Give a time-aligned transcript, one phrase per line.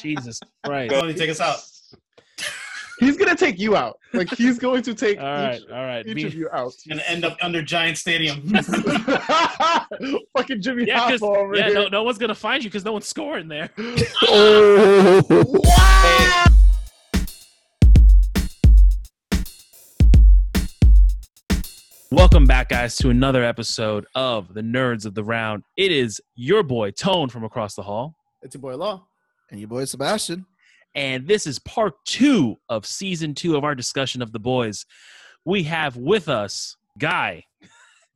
[0.00, 0.92] Jesus Christ.
[0.94, 1.58] Tony, take us out.
[3.00, 3.98] He's gonna take you out.
[4.12, 6.06] Like he's going to take All right, each, all right.
[6.06, 6.72] each Be- of you out.
[6.88, 8.40] Gonna end up under Giant Stadium.
[10.36, 11.74] Fucking Jimmy yeah, 'cause- Hoffa over yeah, here.
[11.74, 13.70] no, no one's gonna find you because no one's scoring there.
[14.24, 15.22] Oh.
[22.10, 25.62] Welcome back, guys, to another episode of the Nerds of the Round.
[25.76, 29.06] It is your boy Tone from across the hall, It's your boy Law.
[29.52, 30.46] And your boy Sebastian.
[30.94, 34.86] and this is part two of season two of our discussion of the boys.
[35.44, 37.44] We have with us Guy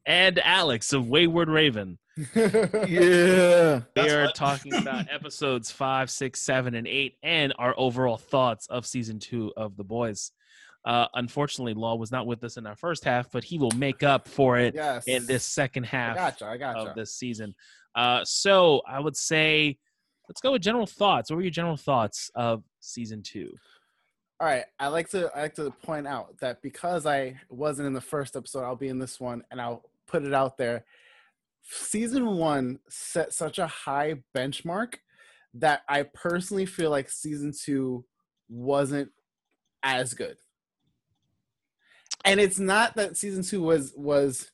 [0.07, 1.99] and Alex of Wayward Raven.
[2.35, 3.77] Yeah.
[3.77, 8.17] We That's are what- talking about episodes five, six, seven, and eight, and our overall
[8.17, 10.33] thoughts of season two of the boys.
[10.87, 14.03] Uh, unfortunately, Law was not with us in our first half, but he will make
[14.03, 15.05] up for it yes.
[15.07, 16.51] in this second half I half gotcha.
[16.51, 16.91] I gotcha.
[16.91, 17.55] of this season.
[17.95, 19.79] Uh, so I would say,
[20.29, 21.31] let's go with general thoughts.
[21.31, 23.53] What were your general thoughts of season two?
[24.39, 27.95] All right, I like to I like to point out that because I wasn't in
[27.95, 30.85] the first episode, I'll be in this one, and I'll put it out there.
[31.63, 34.97] Season one set such a high benchmark
[35.55, 38.05] that I personally feel like season two
[38.49, 39.11] wasn't
[39.83, 40.37] as good.
[42.25, 44.51] And it's not that season two was was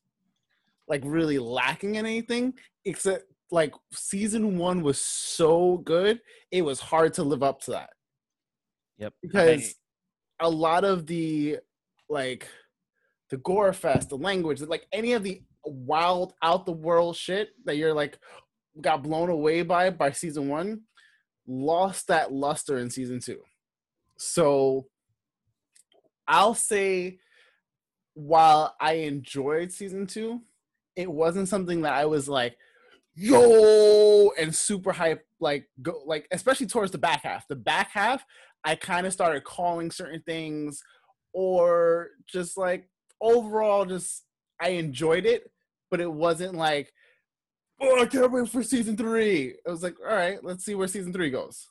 [0.86, 7.14] like really lacking in anything, except like season one was so good, it was hard
[7.14, 7.90] to live up to that
[8.98, 9.12] Yep.
[9.22, 9.74] because
[10.40, 11.58] a lot of the
[12.08, 12.48] like
[13.30, 17.76] the gore fest the language like any of the wild out the world shit that
[17.76, 18.18] you're like
[18.80, 20.82] got blown away by by season one
[21.46, 23.40] lost that luster in season two
[24.18, 24.86] so
[26.28, 27.18] i'll say
[28.14, 30.40] while i enjoyed season two
[30.96, 32.56] it wasn't something that i was like
[33.14, 38.24] yo and super hype like go like especially towards the back half the back half
[38.64, 40.82] I kind of started calling certain things
[41.32, 42.88] or just like
[43.20, 44.24] overall just
[44.60, 45.50] I enjoyed it,
[45.90, 46.92] but it wasn't like,
[47.80, 49.54] oh, I can't wait for season three.
[49.66, 51.66] It was like, all right, let's see where season three goes.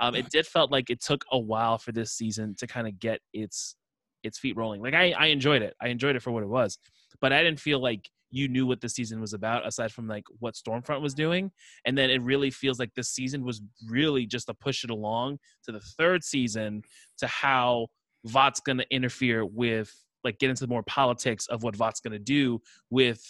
[0.00, 2.98] Um, it did felt like it took a while for this season to kind of
[2.98, 3.76] get its
[4.22, 4.82] its feet rolling.
[4.82, 5.74] Like I, I enjoyed it.
[5.80, 6.78] I enjoyed it for what it was,
[7.20, 10.24] but I didn't feel like you knew what the season was about aside from like
[10.38, 11.50] what Stormfront was doing.
[11.84, 15.38] And then it really feels like this season was really just to push it along
[15.64, 16.82] to the third season
[17.18, 17.88] to how
[18.24, 19.92] Vought's going to interfere with
[20.22, 22.60] like get into the more politics of what Vought's going to do
[22.90, 23.20] with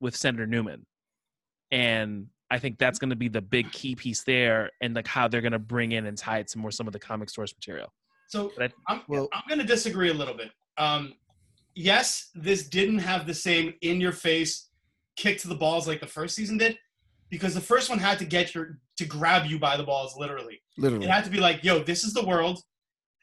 [0.00, 0.82] with Senator Neuman.
[1.70, 5.28] And I think that's going to be the big key piece there, and like how
[5.28, 7.54] they're going to bring in and tie it to more some of the comic source
[7.54, 7.92] material.
[8.28, 10.50] So But I'm, Well- I'm going to disagree a little bit.
[10.76, 11.14] Um,
[11.74, 14.68] yes, this didn't have the same in your face
[15.16, 16.78] kick to the balls like the first season did,
[17.30, 20.62] because the first one had to get your to grab you by the balls literally.
[20.76, 21.06] Literally.
[21.06, 22.60] It had to be like, yo, this is the world.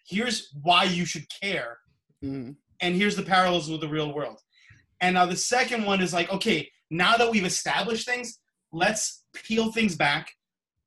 [0.06, 1.80] Here's why you should care,
[2.24, 2.56] Mhm.
[2.82, 4.40] and here's the parallels with the real world.
[5.00, 8.40] And now the second one is like, okay, now that we've established things,
[8.74, 10.36] let's peel things back,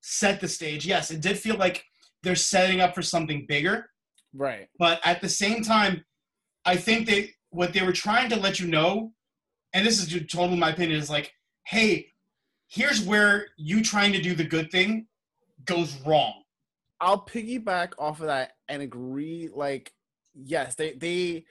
[0.02, 0.84] set the stage.
[0.86, 1.84] Yes, it did feel like
[2.22, 3.90] they're setting up for something bigger,
[4.34, 4.68] Right.
[4.78, 6.04] but at the same time,
[6.66, 9.12] I think they what they were trying to let you know,
[9.72, 11.32] and this is totally my opinion, is like,
[11.66, 12.08] hey,
[12.68, 15.06] here's where you trying to do the good thing
[15.64, 16.42] goes wrong.
[17.00, 19.48] I'll piggyback off of that and agree.
[19.52, 19.92] Like,
[20.34, 21.44] yes, they they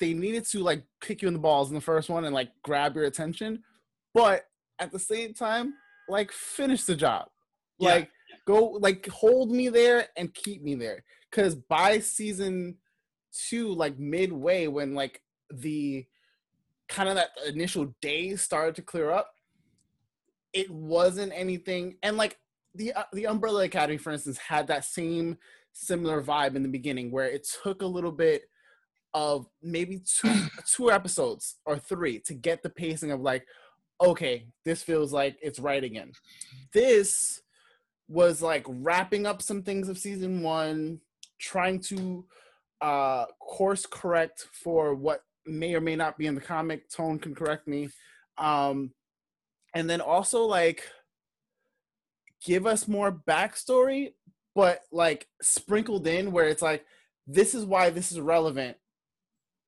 [0.00, 2.50] they needed to like kick you in the balls in the first one and like
[2.62, 3.62] grab your attention,
[4.14, 4.44] but
[4.78, 5.74] at the same time,
[6.08, 7.28] like finish the job.
[7.78, 7.90] Yeah.
[7.90, 8.10] Like
[8.46, 11.04] go like hold me there and keep me there.
[11.30, 12.76] Cause by season
[13.48, 16.06] two, like midway, when like the
[16.88, 19.30] kind of that initial days started to clear up,
[20.52, 22.38] it wasn't anything and like
[22.74, 25.36] the uh, the Umbrella Academy, for instance, had that same
[25.72, 28.42] similar vibe in the beginning, where it took a little bit
[29.14, 30.34] of maybe two
[30.74, 33.46] two episodes or three to get the pacing of like,
[34.00, 36.12] okay, this feels like it's right again.
[36.72, 37.42] This
[38.08, 41.00] was like wrapping up some things of season one,
[41.38, 42.24] trying to
[42.80, 46.88] uh course correct for what may or may not be in the comic.
[46.90, 47.88] Tone can correct me.
[48.36, 48.92] Um,
[49.74, 50.84] and then also like
[52.44, 54.12] give us more backstory,
[54.54, 56.84] but like sprinkled in where it's like,
[57.26, 58.76] this is why this is relevant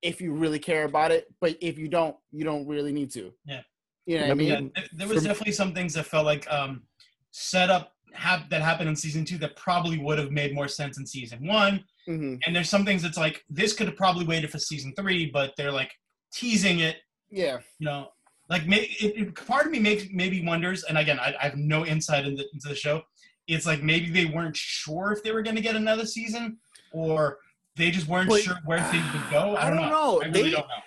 [0.01, 3.31] if you really care about it, but if you don't, you don't really need to.
[3.45, 3.61] Yeah.
[4.07, 4.49] You know what I I mean?
[4.49, 6.83] mean, Yeah, th- there was definitely some things that felt like um,
[7.29, 10.97] set up hap- that happened in season two that probably would have made more sense
[10.97, 11.83] in season one.
[12.07, 15.29] Hmm And there's some things that's like this could have probably waited for season three,
[15.31, 15.91] but they're like
[16.33, 16.97] teasing it
[17.29, 17.57] Yeah.
[17.79, 18.09] you know,
[18.49, 21.85] like it, it, part of me makes maybe wonders, and again, I, I have no
[21.85, 23.01] insight into, into the show.
[23.47, 26.57] it's like maybe they weren't sure if they were going to get another season,
[26.91, 27.37] or
[27.77, 29.55] they just weren't But- sure where things would go.
[29.55, 29.91] I, I don't, don't know.
[29.91, 30.21] know.
[30.21, 30.83] I really They- don't know.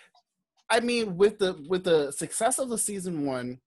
[0.71, 3.61] I mean, with the with the success of the season one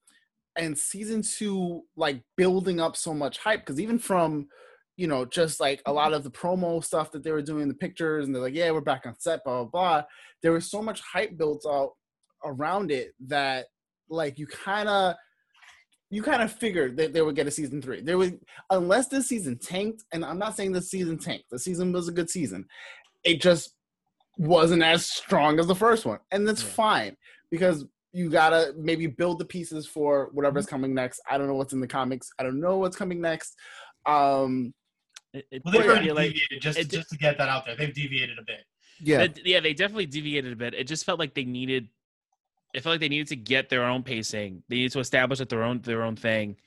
[0.57, 4.47] and season two, like building up so much hype, because even from
[4.97, 7.73] you know just like a lot of the promo stuff that they were doing, the
[7.73, 10.03] pictures, and they're like, yeah, we're back on set, blah blah blah.
[10.41, 11.91] There was so much hype built out
[12.43, 13.67] around it that
[14.09, 15.15] like you kind of
[16.09, 18.01] you kind of figured that they would get a season three.
[18.01, 18.31] There was
[18.69, 21.49] unless this season tanked, and I'm not saying the season tanked.
[21.51, 22.65] The season was a good season.
[23.23, 23.73] It just
[24.37, 26.69] wasn't as strong as the first one, and that's Yeah.
[26.69, 27.17] fine
[27.51, 31.21] because you gotta maybe build the pieces for whatever's coming next.
[31.29, 32.29] I don't know what's in the comics.
[32.39, 33.55] I don't know what's coming next.
[34.05, 34.73] Um,
[35.37, 37.75] It, it Well, they've already like- deviated just it- just to get that out there.
[37.75, 38.63] They've deviated a bit.
[38.99, 39.21] Yeah.
[39.23, 40.73] It- yeah, they definitely deviated a bit.
[40.73, 41.87] It just felt like they needed.
[42.73, 44.63] It felt like they needed to get their own pacing.
[44.69, 46.57] They needed to establish that their own their own thing,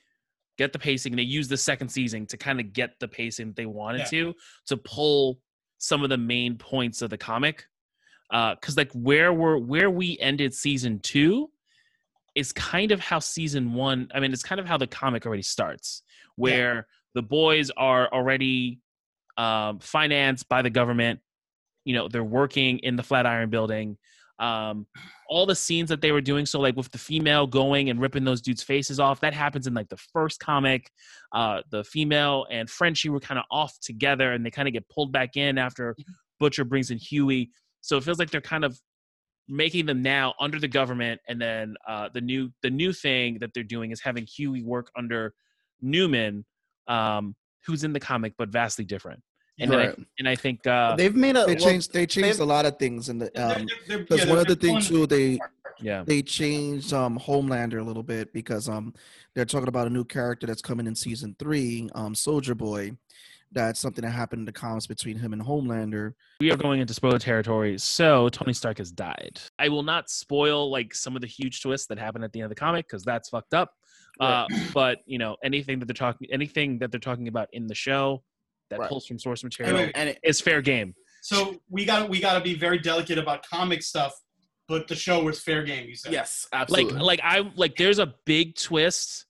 [0.59, 1.15] get the pacing.
[1.17, 4.05] They used the second season to kind of get the pacing that they wanted Yeah.
[4.07, 4.35] to
[4.69, 5.41] to pull
[5.79, 7.67] some of the main points of the comic.
[8.33, 11.51] Uh, because like where we're where we ended season two
[12.37, 14.09] is kind of how season one.
[14.15, 16.03] I mean, it's kind of how the comic already starts,
[16.37, 18.81] where the boys are already
[19.37, 21.21] um, financed by the government.
[21.85, 23.97] You know they're working in the flatiron building.
[24.39, 24.87] Um
[25.29, 28.25] all the scenes that they were doing so like with the female going and ripping
[28.25, 30.91] those dudes faces off that happens in like the first comic.
[31.33, 34.89] Uh the female and frenchie were kind of off together and they kind of get
[34.89, 35.97] pulled back in after
[36.39, 37.51] butcher brings in huey.
[37.81, 38.79] So it feels like they're kind of
[39.49, 43.53] making them now under the government and then uh the new the new thing that
[43.55, 45.35] they're doing is having huey work under
[45.83, 46.45] neuman
[46.91, 47.35] um
[47.67, 49.23] who's in the comic but vastly different
[49.59, 51.93] and, then I, and I think uh they've made a They well, changed.
[51.93, 53.31] They changed a lot of things in the.
[53.35, 55.39] They're- Um, they're- they're- because yeah, one of the things too, they
[55.83, 58.95] yeah they changed um Homelander a little bit because um
[59.35, 62.93] they're talking about a new character that's coming in season three, um Soldier Boy.
[63.53, 66.15] That's something that happened in the comics between him and Homelander.
[66.41, 70.71] we are going into spoiler territory so tony stark has died i will not spoil
[70.71, 73.03] like some of the huge twists that happen at the end of the comic because
[73.05, 73.73] that's fucked up
[74.21, 77.75] uh, but you know anything that they're talking anything that they're talking about in the
[77.75, 78.23] show
[78.71, 78.89] that Right.
[78.89, 82.21] pulls from source Wait, material wait, and it, is fair game So we got we
[82.21, 84.15] got to be very delicate about comic stuff,
[84.69, 85.89] but the show was fair game.
[85.89, 86.13] You said.
[86.13, 86.95] yes, absolutely.
[86.95, 89.27] like like i like there's a big twist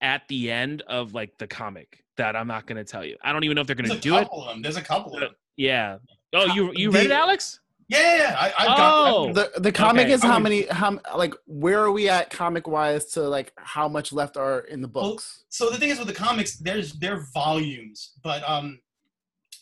[0.00, 3.32] at the end of like the comic that i'm not going to tell you i
[3.32, 4.60] don't even know if they're going to do it couple of them.
[4.62, 5.30] There's a couple of them.
[5.56, 5.96] yeah
[6.34, 7.60] oh you you read it alex
[7.92, 8.36] Yeah, yeah, yeah.
[8.38, 8.78] I, I've got.
[9.14, 9.24] Oh.
[9.28, 10.12] I've- the the comic Okay.
[10.14, 14.12] is how many how like where are we at comic wise to like how much
[14.12, 15.44] left are in the books?
[15.48, 18.80] so the thing is with the comics, there's they're volumes, but um,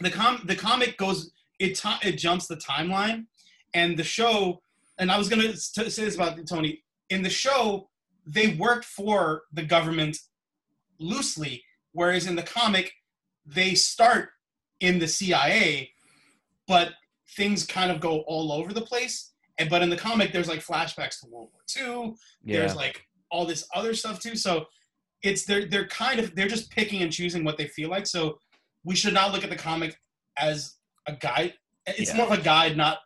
[0.00, 3.26] the com the comic goes it ti it jumps the timeline,
[3.74, 4.62] and the show.
[4.98, 6.82] And I was gonna s- t- say this about Tony.
[7.08, 7.88] In the show,
[8.26, 10.18] they worked for the government
[10.98, 11.62] loosely,
[11.92, 12.92] whereas in the comic,
[13.46, 14.28] they start
[14.80, 15.90] in the CIA,
[16.68, 16.92] but
[17.36, 19.32] things kind of go all over the place.
[19.58, 22.14] And but in the comic, there's like flashbacks to World War II.
[22.44, 24.36] yeah There's like all this other stuff too.
[24.36, 24.66] So
[25.22, 28.06] it's they're they're kind of they're just picking and choosing what they feel like.
[28.06, 28.38] So
[28.84, 29.96] we should not look at the comic
[30.38, 31.54] as a guide.
[31.86, 32.16] It's Yeah.
[32.16, 32.98] more of a guide, not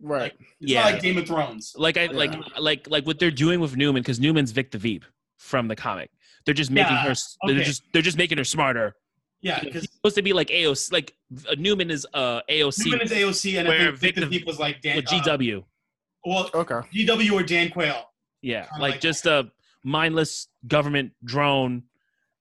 [0.00, 0.32] Right.
[0.60, 1.72] it's yeah not like Game of Thrones.
[1.76, 5.04] like I like like like what they're doing with Neuman because Neuman's Vic the Veep
[5.38, 6.10] from the comic.
[6.44, 7.14] They're just making Yeah, her.
[7.46, 7.64] They're okay.
[7.64, 8.96] just they're just making her smarter.
[9.42, 10.92] Yeah, He's because supposed to be like AOC.
[10.92, 11.14] Like
[11.48, 14.58] uh, Neuman is uh AOC Neuman is AOC, and I think Vic the Vic was
[14.60, 14.96] like Dan.
[14.96, 15.64] with uh, GW.
[16.24, 16.74] well, Okay.
[16.94, 18.04] GW or Dan Quayle.
[18.40, 19.50] yeah, like like just a
[19.84, 21.82] mindless government drone.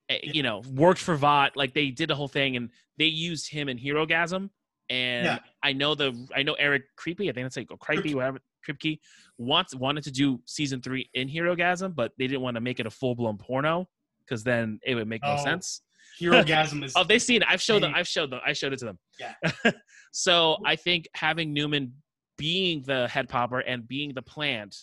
[0.09, 0.31] eh, Yeah.
[0.33, 1.57] You know, worked for Vought.
[1.57, 4.49] Like they did the whole thing, and they used him in Herogasm.
[4.89, 5.39] And Yeah.
[5.63, 7.29] I know the I know Eric Creepy.
[7.29, 8.39] I think that's like or Creepy, whatever.
[8.67, 8.99] Kripke
[9.39, 12.85] wants wanted to do season three in Herogasm, but they didn't want to make it
[12.85, 13.89] a full blown porno
[14.23, 15.43] because then it would make no Oh.
[15.43, 15.81] sense.
[16.21, 16.93] Herogasm is.
[16.95, 17.47] Oh, they've seen it.
[17.49, 17.93] I've showed them.
[17.95, 18.39] I've showed them.
[18.45, 18.99] I showed it to them.
[19.19, 19.71] Yeah.
[20.11, 21.91] so I think having Neuman
[22.37, 24.75] being the head popper and being the plant,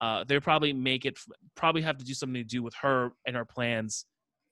[0.00, 1.18] uh, they probably make it.
[1.54, 4.06] Probably have to do something to do with her and her plans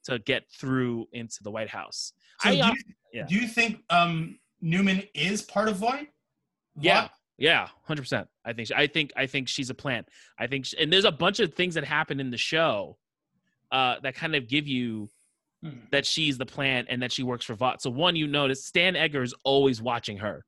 [0.05, 2.13] to get through into the White House.
[2.41, 2.75] so I, do, you,
[3.13, 3.27] yeah.
[3.27, 6.09] do you think um, Neuman is part of Voight?
[6.79, 7.09] Yeah.
[7.39, 8.29] Yeah, hundred percent.
[8.45, 8.71] I think.
[8.75, 9.13] I think.
[9.17, 10.07] I think she's a plant.
[10.39, 10.67] I think.
[10.67, 12.99] She, and there's a bunch of things that happen in the show
[13.73, 15.09] uh, that kind of give you
[15.63, 15.71] Hmm.
[15.93, 17.81] that she's the plant and that she works for Vought.
[17.83, 20.45] So one, you notice Stan Edgar's always watching her.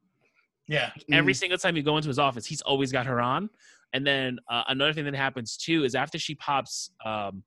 [0.66, 0.90] Yeah.
[1.12, 1.36] Every Mm.
[1.36, 3.48] single time you go into his office, he's always got her on.
[3.92, 7.44] And then uh, another thing that happens too is after she pops um,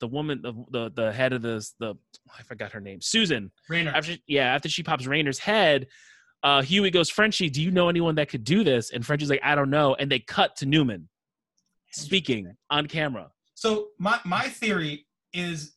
[0.00, 1.94] the woman, the, the the head of this, the
[2.38, 3.50] I forgot her name, Susan.
[3.70, 3.92] Raynor.
[3.92, 5.86] After yeah, after she pops Raynor's head,
[6.42, 8.90] uh, Huey goes, Frenchie, do you know anyone that could do this?
[8.90, 9.94] And Frenchie's like, I don't know.
[9.94, 11.04] And they cut to Neuman
[11.92, 13.30] speaking on camera.
[13.54, 15.74] So my my theory is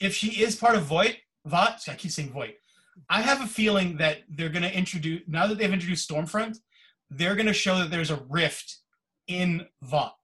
[0.00, 2.56] if she is part of Voight, Vought, I keep saying Voight.
[3.08, 6.58] I have a feeling that they're going to introduce now that they've introduced Stormfront,
[7.10, 8.78] they're going to show that there's a rift
[9.28, 10.16] in Vought,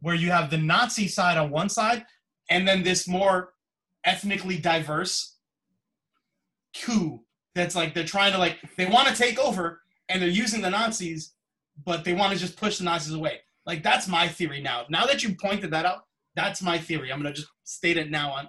[0.00, 2.04] where you have the Nazi side on one side,
[2.50, 3.52] and then this more
[4.04, 5.36] ethnically diverse
[6.76, 7.20] coup
[7.54, 10.70] that's like they're trying to like they want to take over and they're using the
[10.70, 11.34] Nazis,
[11.84, 13.40] but they want to just push the Nazis away.
[13.66, 14.84] Like that's my theory now.
[14.88, 16.04] Now that you pointed that out,
[16.36, 17.12] that's my theory.
[17.12, 18.48] I'm gonna just state it now on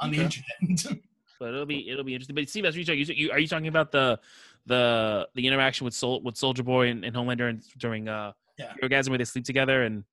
[0.00, 0.42] on the Okay.
[0.68, 0.98] internet.
[1.38, 2.34] But it'll be it'll be interesting.
[2.34, 4.18] But Steve, as you talk, you, you are you talking about the
[4.64, 8.72] the the interaction with Sol, with Soldier Boy and, and Homelander and during uh Yeah.
[8.82, 10.04] Herogasm where they sleep together and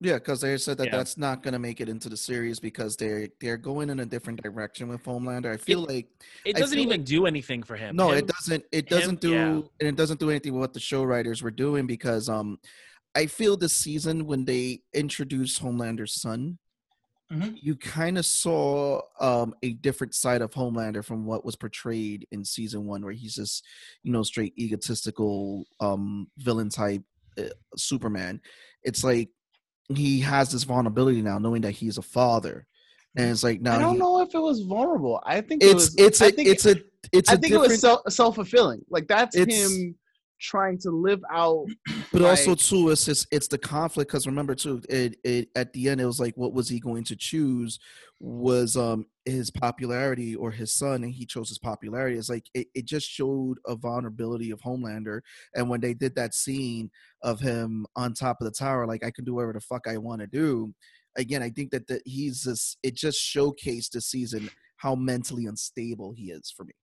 [0.00, 0.96] Yeah, because they said that Yeah.
[0.96, 4.04] that's not going to make it into the series because they're they're going in a
[4.06, 5.52] different direction with Homelander.
[5.52, 6.08] I feel like
[6.44, 7.94] it doesn't feel even do anything for him.
[7.94, 8.64] no, Him- it doesn't.
[8.72, 9.46] It doesn't do, yeah.
[9.78, 12.58] and it doesn't do anything with what the show writers were doing because um,
[13.14, 16.58] I feel this season when they introduced Homelander's son,
[17.34, 17.58] Mhm.
[17.60, 22.44] you kind of saw um a different side of Homelander from what was portrayed in
[22.44, 23.64] season one, where he's just
[24.02, 27.02] you know straight egotistical um villain type
[27.38, 27.44] uh,
[27.76, 28.40] Superman.
[28.82, 29.30] It's like
[29.88, 32.66] he has this vulnerability now, knowing that he's a father,
[33.16, 35.20] and it's like now I don't he- know if it was vulnerable.
[35.24, 36.76] I think it it's was, it's I a think, it's a
[37.12, 37.80] it's I a think it was
[38.14, 38.82] self fulfilling.
[38.88, 39.96] Like that's him
[40.44, 41.66] trying to live out.
[42.12, 45.72] but also like- too it's just it's the conflict because remember too it, it at
[45.72, 47.78] the end it was like what was he going to choose
[48.20, 52.66] was um his popularity or his son and he chose his popularity it's like it,
[52.74, 55.20] it just showed a vulnerability of homelander
[55.54, 56.90] and when they did that scene
[57.22, 59.96] of him on top of the tower like i can do whatever the fuck i
[59.96, 60.72] want to do
[61.16, 66.12] again i think that the, he's just it just showcased this season how mentally unstable
[66.12, 66.74] he is for me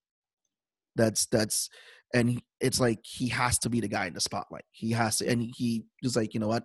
[0.96, 1.70] that's that's
[2.14, 4.66] and he, it's like he has to be the guy in the spotlight.
[4.72, 6.64] He has to, and he was like, you know what,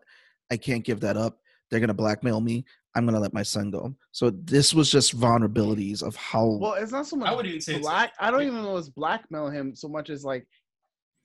[0.51, 1.39] I can't give that up.
[1.71, 2.65] They're gonna blackmail me.
[2.95, 3.95] I'm gonna let my son go.
[4.13, 6.47] So this was just vulnerabilities of how.
[6.61, 8.13] Well, it's not so much I would even say black.
[8.19, 10.47] I don't even know it's blackmail him so much as like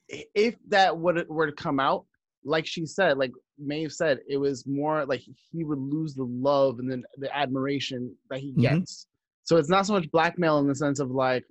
[0.09, 2.05] if that would were to come out,
[2.43, 6.79] like she said, like Maeve said, it was more like he would lose the love
[6.79, 8.61] and then the admiration that he Mhm.
[8.61, 9.07] gets.
[9.43, 11.45] So it's not so much blackmail in the sense of like,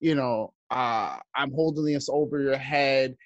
[0.00, 3.16] you know, uh, I'm holding this over your head,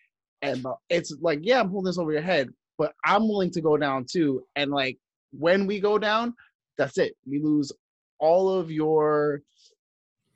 [0.42, 3.76] and it's like, yeah, I'm holding this over your head, but I'm willing to go
[3.76, 4.42] down too.
[4.56, 4.98] And like
[5.32, 6.34] when we go down,
[6.76, 7.14] that's it.
[7.26, 7.72] We lose
[8.20, 9.42] all of your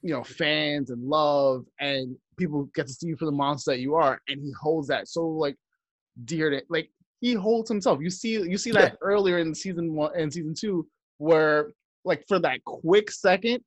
[0.02, 3.80] you know fans and love and people get to see you for the monster that
[3.80, 5.56] you are and he holds that so like
[6.24, 6.90] dear to like
[7.20, 10.86] he holds himself you see you see that earlier in season one and season two
[11.18, 11.70] where
[12.04, 13.62] like for that quick second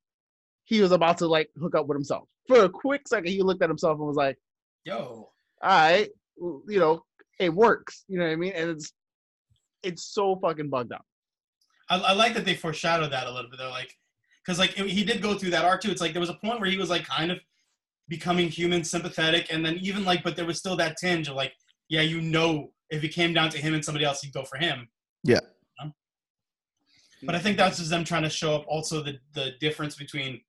[0.66, 3.64] he was about to like hook up with himself for a quick second he looked
[3.64, 4.38] at himself and was like
[4.84, 5.30] Yo,
[5.64, 7.04] all right you know
[7.40, 8.92] it works you know what i mean and it's
[9.84, 11.06] it's so fucking bugged out
[11.90, 13.60] I, I like that they foreshadowed that a little bit.
[13.60, 13.94] They're like,
[14.44, 15.92] because like it- he did go through that arc too.
[15.92, 17.40] It's like there was a point where he was like kind of
[18.08, 21.54] becoming human, sympathetic, and then even like, but there was still that tinge of like,
[21.90, 24.58] yeah, you know, if it came down to him and somebody else, he'd go for
[24.58, 24.88] him.
[25.24, 25.40] Yeah.
[25.80, 25.92] You know?
[27.24, 30.42] But I think that's just them trying to show up also the the difference between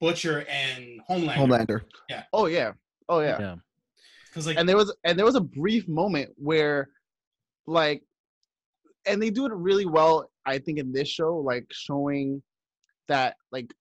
[0.00, 1.34] Butcher and Homelander.
[1.36, 1.80] Homelander.
[2.08, 2.24] Yeah.
[2.32, 2.72] Oh yeah
[3.08, 3.54] oh yeah yeah.
[4.26, 6.88] Because like, and there was and there was a brief moment where
[7.66, 8.02] like
[9.06, 12.42] and they do it really well i think in this show like showing
[13.08, 13.72] that like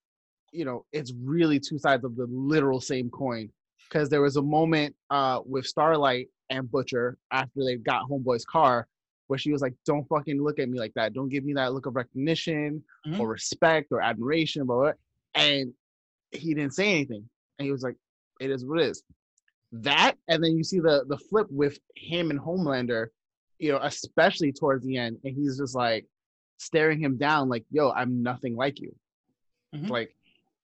[0.51, 3.49] you know it's really two sides of the literal same coin
[3.87, 8.87] because there was a moment uh with starlight and butcher after they got homeboy's car
[9.27, 11.73] where she was like don't fucking look at me like that don't give me that
[11.73, 13.19] look of recognition Mhm.
[13.19, 15.41] or respect or admiration blah, blah, blah.
[15.43, 15.73] and
[16.31, 17.95] he didn't say anything and he was like
[18.39, 19.03] it is what it is
[19.71, 23.07] that and then you see the the flip with him and homelander
[23.59, 26.05] you know especially towards the end and he's just like
[26.57, 28.93] staring him down like yo i'm nothing like you
[29.75, 29.89] Mhm.
[29.89, 30.15] like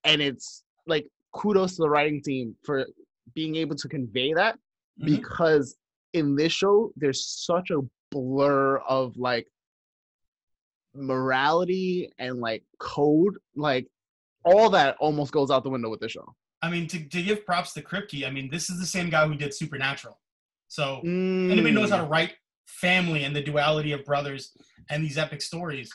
[0.04, 2.86] and it's like kudos to the writing team for
[3.36, 4.58] being able to convey that
[5.00, 5.06] Mhm.
[5.06, 5.78] because
[6.14, 7.82] in this show there's such a
[8.12, 9.48] blur of like
[10.94, 13.88] morality and like code like
[14.46, 17.46] all that almost goes out the window with the show I mean, to, to give
[17.46, 20.20] props to Kripke, I mean, this is the same guy who did Supernatural.
[20.68, 22.10] So anybody knows how to Mm.
[22.10, 22.34] write
[22.66, 24.52] family and the duality of brothers
[24.90, 25.90] and these epic stories.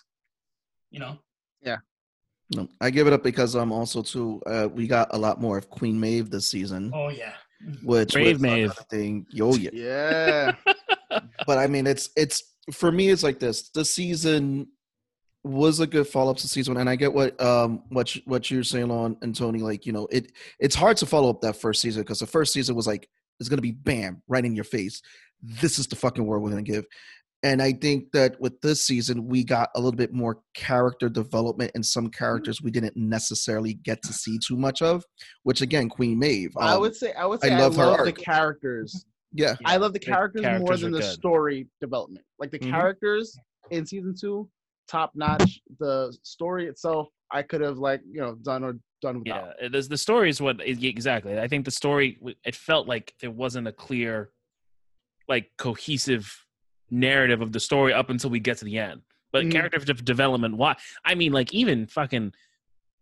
[0.90, 1.18] You know,
[1.62, 1.78] Yeah.
[2.54, 5.40] No, I give it up because I'm um also too uh, we got a lot
[5.40, 7.34] more of Queen Maeve this season, oh yeah,
[7.82, 8.72] which Brave was Maeve.
[8.90, 9.26] thing.
[9.30, 9.70] Yo, yeah.
[9.72, 10.54] yeah
[11.46, 12.42] but I mean, it's it's
[12.72, 13.08] for me.
[13.10, 13.70] It's like this.
[13.70, 14.68] The season
[15.42, 18.22] was a good follow up to season one, and I get what um what you,
[18.26, 19.60] what you're saying on and Tony.
[19.60, 22.52] Like you know, it it's hard to follow up that first season because the first
[22.52, 25.00] season was like it's gonna be bam right in your face.
[25.42, 26.84] This is the fucking word we're gonna give.
[27.42, 31.70] and I think that with this season, we got a little bit more character development
[31.74, 35.04] and some characters we didn't necessarily get to see too much of.
[35.44, 36.52] Which again, Queen Maeve.
[36.58, 38.18] I um, would say I would say I love love, her the arc.
[38.18, 39.06] characters.
[39.32, 41.12] yeah, I love the the characters, more than the good.
[41.14, 42.26] story development.
[42.38, 42.70] Like the Mhm.
[42.70, 43.34] characters
[43.70, 44.46] in season two,
[44.90, 45.60] top notch.
[45.78, 49.54] The story itself, I could have like you know done or done without.
[49.60, 51.38] Yeah, there's the story is what exactly.
[51.38, 54.30] I think the story it felt like there wasn't a clear,
[55.28, 56.26] like cohesive
[56.90, 59.02] narrative of the story up until we get to the end.
[59.32, 59.52] But Mhm.
[59.52, 60.76] character development, why?
[61.04, 62.32] I mean, like even fucking,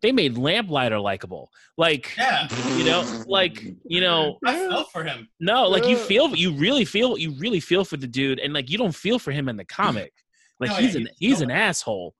[0.03, 1.51] they made Lamplighter likable.
[1.79, 5.29] Like Yeah, you know, like you know, I felt for him.
[5.41, 8.69] no, like you feel, you really feel, you really feel for the dude, and like
[8.71, 10.13] you don't feel for him in the comic.
[10.61, 11.63] Like No, he's yeah, an he's he's an nowhere.
[11.63, 12.15] asshole.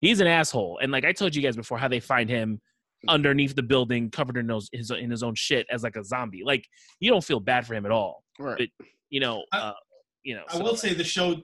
[0.00, 2.60] He's an asshole, and like I told you guys before, how they find him
[3.08, 6.42] underneath the building, covered in those his in his own shit as like a zombie.
[6.44, 6.66] Like
[7.00, 8.24] you don't feel bad for him at all.
[8.38, 8.70] Right.
[9.10, 9.72] You know, I- uh,
[10.24, 10.42] you know.
[10.48, 11.42] I so- will say the show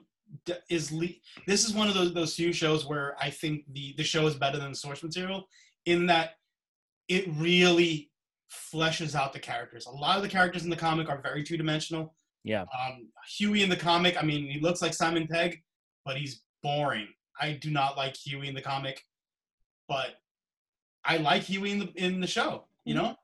[0.69, 1.07] is le-
[1.47, 4.35] this is one of those those few shows where I think the the show is
[4.35, 5.47] better than the source material
[5.85, 6.31] in that
[7.07, 8.11] it really
[8.73, 9.85] fleshes out the characters.
[9.85, 12.15] A lot of the characters in the comic are very two dimensional.
[12.43, 12.61] Yeah.
[12.63, 15.61] Um, Huey in the comic, I mean, he looks like Simon Pegg,
[16.09, 17.07] but he's boring.
[17.39, 18.99] I do not like Huey in the comic,
[19.87, 20.15] but
[21.05, 22.65] I like Huey in the in the show.
[22.83, 23.15] You know,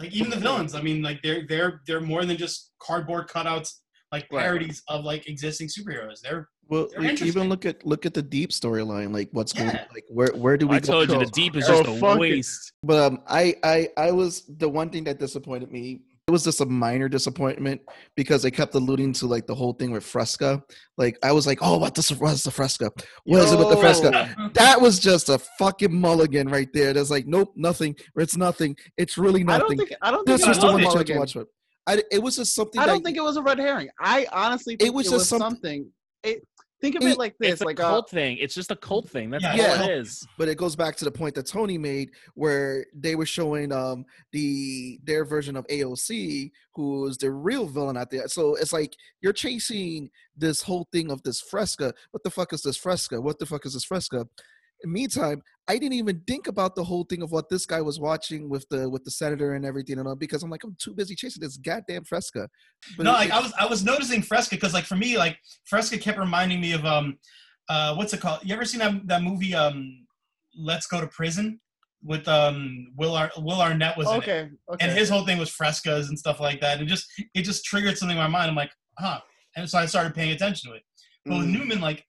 [0.00, 0.74] like even the villains.
[0.74, 3.70] I mean, like they're they're they're more than just cardboard cutouts,
[4.10, 4.42] like Right.
[4.42, 6.20] parodies of like existing superheroes.
[6.20, 9.14] They're well, They're like, even look at look at the deep storyline.
[9.14, 9.84] Like what's going, Yeah.
[9.94, 10.90] like where where do we I go?
[10.90, 12.18] told you the deep is Oh, just a fuck it.
[12.18, 12.72] waste.
[12.82, 16.00] But um, I, I, I was the one thing that disappointed me.
[16.28, 17.82] It was just a minor disappointment
[18.16, 20.60] because they kept alluding to like the whole thing with Fresca.
[20.98, 22.90] Like I was like, oh, what the what's the Fresca?
[23.22, 24.34] What is it with the Fresca?
[24.54, 26.92] That was just a fucking mulligan right there.
[26.92, 27.94] That's like, nope, nothing.
[28.16, 28.74] It's nothing.
[28.96, 29.54] It's really nothing.
[29.54, 31.34] I don't think I don't think this it was was the a one to watch.
[31.36, 31.46] With.
[31.86, 32.80] I, it was just something.
[32.80, 33.88] I that, don't think it was a red herring.
[34.00, 35.92] I honestly think it was was, just something- something.
[36.24, 36.44] It,
[36.92, 38.38] think of It- like this, It's a like uh, cult thing.
[38.38, 39.30] It's just a cult thing.
[39.30, 40.26] That's Yeah, all it is.
[40.38, 44.04] but it goes back to the point that Tony made where they were showing um
[44.32, 48.28] the their version of AOC who's the real villain out there.
[48.28, 51.94] So it's like you're chasing this whole thing of this fresca.
[52.10, 53.20] What the fuck is this fresca?
[53.20, 54.20] What the fuck is this fresca?
[54.84, 57.80] In the meantime, I didn't even think about the whole thing of what this guy
[57.80, 60.76] was watching with the with the senator and everything and all because I'm like I'm
[60.80, 62.48] too busy chasing this goddamn fresca.
[62.96, 65.36] But no, it- like I was I was noticing Fresca because like for me like
[65.64, 67.18] Fresca kept reminding me of um
[67.68, 68.40] uh what's it called?
[68.44, 70.06] You ever seen that that movie um
[70.58, 71.60] Let's Go to Prison
[72.04, 74.18] with um Will Ar- Will Arnett was in it.
[74.18, 74.86] okay, okay.
[74.86, 76.78] and his whole thing was frescas and stuff like that.
[76.78, 78.50] And just it just triggered something in my mind.
[78.50, 79.18] I'm like, huh.
[79.56, 80.82] And so I started paying attention to it.
[81.24, 81.56] But with Mm.
[81.56, 82.04] Neuman, like,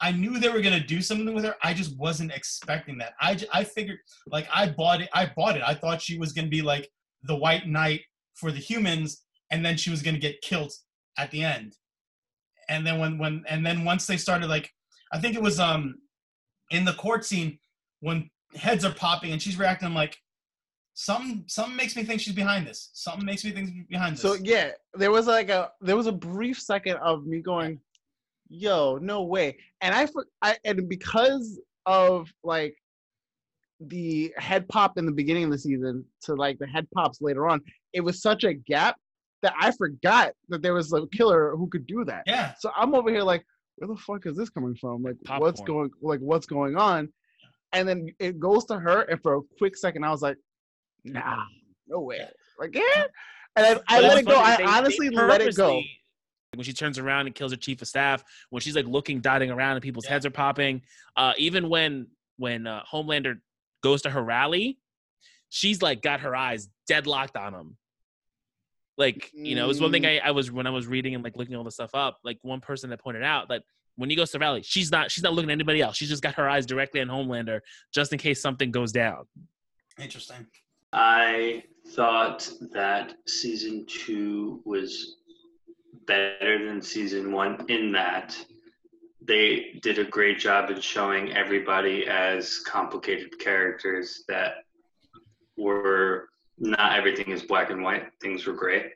[0.00, 1.54] I knew they were gonna do something with her.
[1.62, 3.14] I just wasn't expecting that.
[3.20, 5.08] I, I figured like I bought it.
[5.12, 5.62] I bought it.
[5.64, 6.90] I thought she was gonna be like
[7.22, 8.02] the White Knight
[8.34, 10.72] for the humans, and then she was gonna get killed
[11.16, 11.76] at the end.
[12.68, 14.70] And then when when and then once they started like,
[15.12, 15.94] I think it was um
[16.70, 17.58] in the court scene
[18.00, 19.86] when heads are popping and she's reacting.
[19.86, 20.16] I'm like,
[20.94, 22.90] some something makes me think she's behind this.
[22.94, 24.22] Something makes me think she's behind this.
[24.22, 27.80] So yeah, there was like a there was a brief second of me going,
[28.54, 32.74] "Yo, no way!" And I, for- I and because of like
[33.80, 37.48] the head pop in the beginning of the season to like the head pops later
[37.48, 37.60] on,
[37.92, 38.96] it was such a gap
[39.42, 42.22] that I forgot that there was a killer who could do that.
[42.26, 42.54] yeah.
[42.58, 43.44] So I'm over here like,
[43.76, 45.02] where the fuck is this coming from?
[45.02, 47.12] Like, what's going like what's going on?
[47.72, 50.36] And then it goes to her, and for a quick second, I was like,
[51.04, 51.44] nah,
[51.88, 52.20] no way.
[52.58, 53.04] Like, yeah.
[53.56, 54.36] And I, I let it go.
[54.36, 55.80] I honestly let it go.
[56.54, 59.20] Purposely- When she turns around and kills her chief of staff, when she's like looking,
[59.20, 60.12] dotting around, and people's Yeah.
[60.12, 60.82] heads are popping.
[61.16, 63.40] Uh, even when when uh, Homelander
[63.82, 64.78] goes to her rally,
[65.48, 67.76] she's like got her eyes deadlocked on him.
[68.96, 69.94] Like you know, it was one Mm.
[69.94, 72.18] thing I, I was when I was reading and like looking all the stuff up.
[72.24, 73.62] Like one person that pointed out that
[73.96, 75.96] when he goes to rally, she's not she's not looking at anybody else.
[75.96, 77.60] She's just got her eyes directly on Homelander,
[77.92, 79.26] just in case something goes down.
[80.00, 80.46] Interesting.
[80.92, 85.16] I thought that season two was
[86.06, 88.36] better than season one in that
[89.26, 94.56] they did a great job in showing everybody as complicated characters that
[95.56, 98.06] were not everything is black and white.
[98.20, 98.92] Things were gray.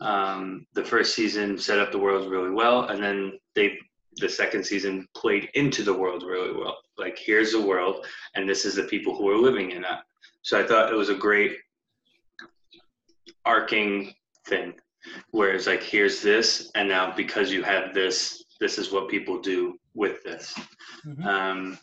[0.00, 3.78] Um, the first season set up the world really well, and then they
[4.16, 6.78] the second season played into the world really well.
[6.98, 9.98] Like here's the world, and this is the people who are living in it.
[10.42, 11.56] So I thought it was a great
[13.44, 14.12] arcing
[14.46, 14.74] thing
[15.30, 19.40] where it's like, here's this, and now because you have this, this is what people
[19.40, 20.54] do with this.
[21.06, 21.24] Mhm.
[21.24, 21.78] Um,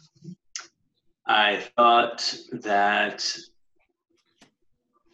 [1.25, 3.37] I thought that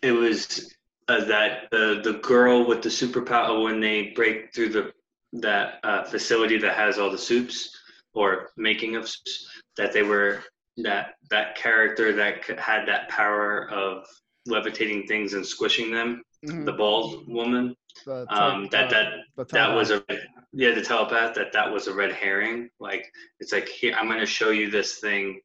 [0.02, 0.74] it was
[1.08, 4.94] uh, that the the girl with the superpower when they break through the
[5.34, 7.76] that uh, facility that has all the soups
[8.13, 10.44] or making of soups that they were
[10.78, 14.06] that that character that had that power of
[14.46, 16.66] levitating things and squishing them Mhm.
[16.66, 17.76] the bald woman?
[18.06, 20.04] The um, tel- that that the that was a
[20.52, 22.70] yeah the telepath that that was a red herring.
[22.80, 25.40] Like it's like here i'm going to show you this thing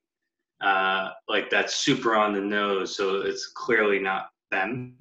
[0.61, 4.97] uh like that's super on the nose so it's clearly not them.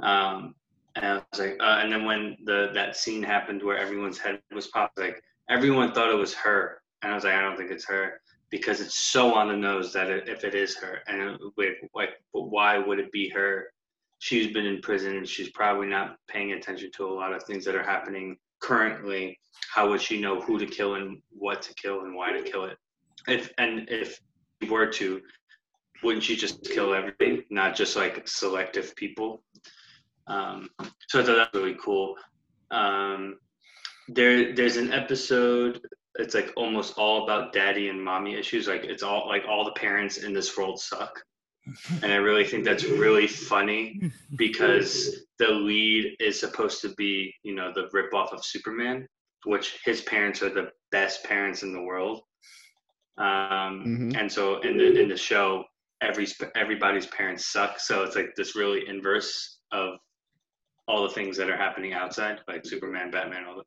[0.00, 0.54] Um
[0.96, 4.40] and i was like uh, and then when the that scene happened where everyone's head
[4.52, 6.80] was popped like everyone thought it was her.
[7.02, 9.92] And i was like i don't think it's her because it's so on the nose
[9.92, 13.72] that it, if it is her and it, wait, like why would it be her
[14.20, 17.74] she's been in prison she's probably not paying attention to a lot of things that
[17.74, 19.38] are happening currently.
[19.72, 22.64] How would she know who to kill and what to kill and why to kill
[22.64, 22.76] it?
[23.26, 24.20] If and if
[24.62, 25.20] she were to
[26.02, 29.42] wouldn't she just kill everybody not just like selective people?
[30.26, 30.68] Um,
[31.08, 32.14] so i thought that was really cool.
[32.70, 33.36] Um,
[34.08, 35.80] there there's an episode
[36.16, 39.72] it's like almost all about daddy and mommy issues like it's all like all the
[39.72, 41.22] parents in this world suck
[42.02, 44.00] and I really think that's really funny
[44.36, 49.06] because the lead is supposed to be, you know, the ripoff of Superman,
[49.44, 52.22] which his parents are the best parents in the world.
[53.18, 54.16] Um, Mhm.
[54.18, 55.64] And so in the in the show,
[56.00, 57.78] every everybody's parents suck.
[57.78, 59.98] So it's like this really inverse of
[60.88, 63.64] all the things that are happening outside, like Superman, Batman, all the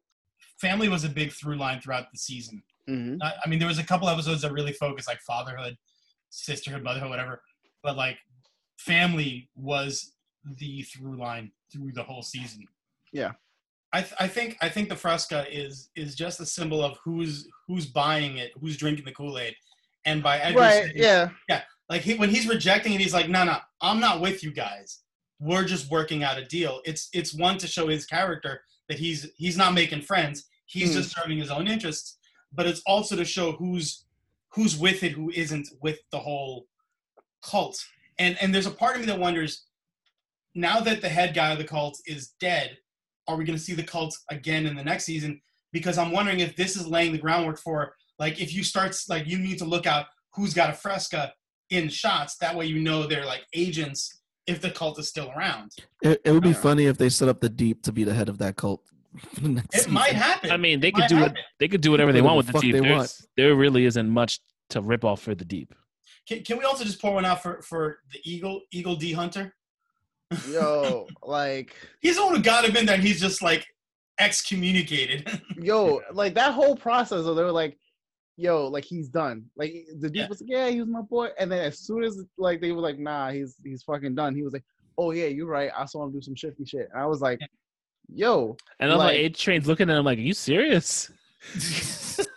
[0.59, 2.63] Family was a big through line throughout the season.
[2.89, 3.17] Mhm.
[3.21, 5.77] I, I mean, there was a couple episodes that really focused like fatherhood,
[6.29, 7.41] sisterhood, motherhood, whatever.
[7.83, 8.17] But like,
[8.77, 10.13] family was
[10.59, 12.65] the through line through the whole season.
[13.11, 13.31] Yeah.
[13.91, 17.47] I, th- I think I think the Fresca is is just a symbol of who's
[17.67, 19.55] who's buying it, who's drinking the Kool Aid,
[20.05, 20.83] and by Edgar Right.
[20.85, 21.29] saying- Yeah.
[21.89, 25.01] like he, when he's rejecting it, he's like, no, no, I'm not with you guys.
[25.39, 26.81] We're just working out a deal.
[26.85, 30.45] It's it's one to show his character that he's he's not making friends.
[30.65, 31.01] He's Hmm.
[31.01, 32.17] just serving his own interests.
[32.51, 34.05] But it's also to show who's
[34.49, 36.65] who's with it, who isn't with the whole
[37.43, 37.83] cult.
[38.19, 39.65] And and there's a part of me that wonders,
[40.55, 42.77] now that the head guy of the cult is dead,
[43.27, 45.41] are we going to see the cult again in the next season?
[45.71, 49.25] Because I'm wondering if this is laying the groundwork for like if you start like
[49.27, 51.33] you need to look out who's got a fresca
[51.69, 52.37] in shots.
[52.37, 55.71] That way you know they're like agents if the cult is still around.
[56.03, 56.55] It, it would be Yeah.
[56.55, 58.81] funny if they set up the deep to be the head of that cult.
[59.33, 59.93] for the next It season.
[59.93, 60.51] might happen.
[60.51, 61.33] I mean, they It could might do it.
[61.59, 62.73] They could do whatever they Whatever want the with the fuck deep.
[62.73, 63.15] they want.
[63.37, 64.39] There really isn't much
[64.71, 65.73] to rip off for the deep.
[66.27, 69.53] Can, can we also just pour one out for for the eagle eagle D Hunter?
[70.49, 72.95] Yo, like, He's the one who got him in there.
[72.95, 73.65] and He's just like
[74.19, 75.29] excommunicated.
[75.57, 77.77] yo, like that whole process of they were like,
[78.37, 79.43] yo, like he's done.
[79.55, 80.27] Like the dude Yeah.
[80.29, 81.29] was like, yeah, he was my boy.
[81.37, 84.33] And then as soon as like they were like, nah, he's he's fucking done.
[84.35, 84.63] He was like,
[84.97, 85.71] oh yeah, you're right.
[85.77, 86.87] I saw him do some shifty shit.
[86.93, 87.39] And I was like,
[88.11, 91.11] yo, And I'm like, Like- A Train's looking at him like, "Are you serious?"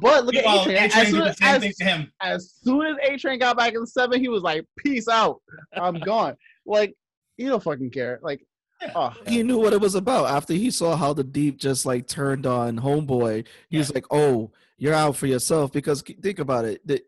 [0.00, 0.76] but look at A-Train.
[0.76, 2.12] As, A-Train soon as, same thing to him.
[2.20, 5.40] as soon as A Train got back in the seven, he was like, peace out.
[5.74, 6.36] I'm gone.
[6.66, 6.94] Like,
[7.36, 8.18] you don't fucking care.
[8.22, 8.44] Like,
[8.82, 8.92] Yeah.
[8.94, 12.06] oh, he knew what it was about after he saw how the deep just like
[12.06, 16.84] turned on homeboy he was like oh you're out for yourself because think about it
[16.86, 17.00] the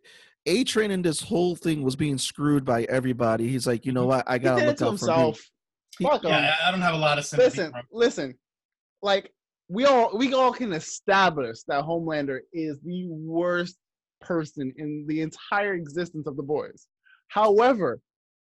[0.47, 4.07] a train in this whole thing was being screwed by everybody he's like you know
[4.07, 5.51] what i gotta did it look to out himself.
[5.99, 6.31] He- Fuck him.
[6.31, 7.59] Yeah, I I don't have a lot of sympathy.
[7.63, 8.35] listen, listen.
[9.03, 9.33] Like
[9.69, 13.77] we all we all can establish that Homelander is the worst
[14.21, 16.87] person in the entire existence of the boys.
[17.29, 18.01] However,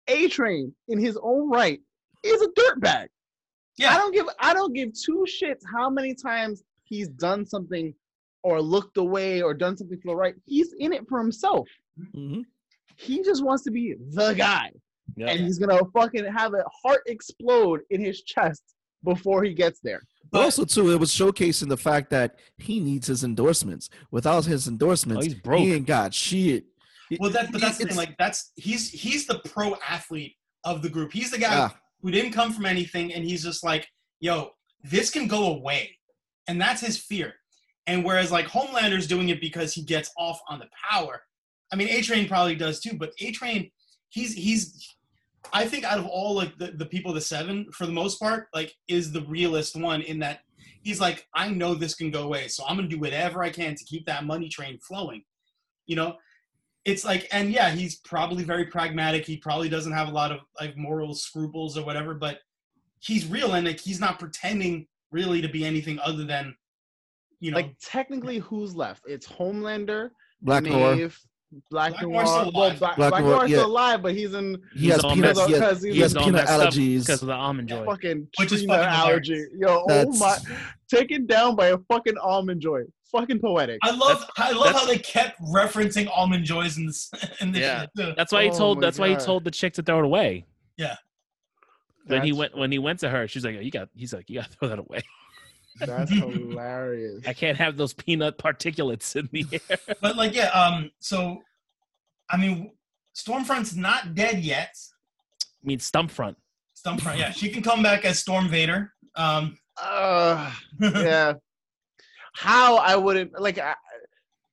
[0.07, 1.79] A Train in his own right
[2.23, 3.07] is a dirtbag.
[3.77, 3.93] Yeah.
[3.93, 7.93] I don't give I don't give two shits how many times he's done something
[8.43, 10.35] or looked away or done something for the right.
[10.45, 11.67] He's in it for himself.
[12.13, 12.43] Mhm.
[12.97, 14.71] He just wants to be the guy.
[15.17, 15.29] Yep.
[15.29, 18.63] And he's gonna fucking have a heart explode in his chest
[19.03, 20.01] before he gets there.
[20.35, 24.45] But But- also too it was showcasing the fact that he needs his endorsements without
[24.45, 25.61] his endorsements Oh, he's broke.
[25.61, 26.65] he ain't got shit
[27.19, 27.95] well, that but that's the thing.
[27.97, 31.13] Like that's he's he's the pro athlete of the group.
[31.13, 33.87] He's the guy Ah, who didn't come from anything, and he's just like,
[34.21, 34.49] yo,
[34.83, 35.95] this can go away,
[36.47, 37.35] and that's his fear.
[37.85, 41.21] And whereas like Homelander's doing it because he gets off on the power.
[41.71, 43.69] I mean, A Train probably does too, but A Train,
[44.09, 44.95] he's he's.
[45.53, 48.47] I think out of all like the, the people, the seven for the most part,
[48.53, 50.39] like is the realest one in that
[50.81, 53.75] he's like, I know this can go away, so I'm gonna do whatever I can
[53.75, 55.23] to keep that money train flowing.
[55.87, 56.17] You know,
[56.85, 59.25] it's like, and yeah, he's probably very pragmatic.
[59.25, 62.39] He probably doesn't have a lot of like moral scruples or whatever, but
[62.99, 66.55] he's real and like he's not pretending really to be anything other than,
[67.39, 69.03] you know, Like technically, who's left?
[69.07, 70.95] It's Homelander, black Noir.
[70.95, 71.19] Maeve,
[71.71, 72.11] Black, Black Noir.
[72.13, 72.69] Noir's still Well.
[72.77, 73.57] Black, Black Black Noir, Noir's yeah.
[73.57, 75.35] still alive, but he's in He has He's on peanut.
[75.37, 76.99] messed He up has, 'cause he he has peanut allergies.
[77.01, 77.85] because of the almond joy.
[77.85, 79.45] fucking Which is tree fucking nut allergy.
[79.57, 80.37] Yo, oh my,
[80.89, 82.81] taken down by a fucking almond joy.
[83.11, 83.79] Fucking poetic.
[83.83, 87.85] I love I love how they kept referencing almond joys in this in this Yeah.
[87.97, 88.15] shit.
[88.17, 88.77] That's why he Oh told.
[88.77, 90.45] my That's why he told the chick to throw it away.
[90.77, 90.95] Yeah.
[92.07, 94.41] When he went when he went to her, she's like, "You got." He's like, "You
[94.41, 95.01] got to throw that away.
[95.79, 97.23] That's hilarious.
[97.27, 101.41] I can't have those peanut particulates in the air." But like yeah, um so
[102.29, 102.71] I mean
[103.15, 104.73] Stormfront's not dead yet.
[105.41, 106.37] I mean, stump front.
[106.77, 108.91] Stormfront, yeah, she can come back as Storm Vader.
[109.15, 111.33] Um Uh, yeah.
[112.33, 113.57] How I wouldn't like.
[113.59, 113.75] I,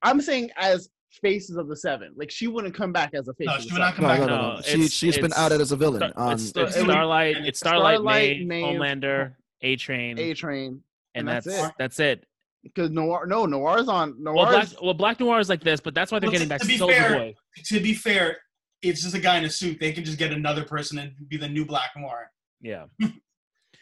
[0.01, 0.89] I'm saying as
[1.21, 2.13] faces of the seven.
[2.15, 3.47] Like she wouldn't come back as a face.
[3.47, 3.95] No, she would not seven.
[3.95, 4.19] come No, back.
[4.19, 4.55] no, no, no.
[4.55, 5.99] No, She it's- she's been outed as a villain.
[5.99, 7.37] Star- on, it's, it it's Starlight.
[7.37, 10.81] It's Starlight, Starlight, May, Maeve, Homelander, A Train, A Train.
[11.15, 12.19] And and that's that's that's it.
[12.19, 12.27] it.
[12.63, 14.15] Because Noir, no, Noir's on.
[14.23, 16.53] Well, Black, well, Black Noir is like this, but that's why they're Well, getting to-
[16.53, 17.35] back to be Soldier fair- Boy.
[17.65, 18.37] to be fair,
[18.81, 19.79] it's just a guy in a suit.
[19.81, 22.31] They can just get another person and be the new Black Noir.
[22.61, 22.85] Yeah,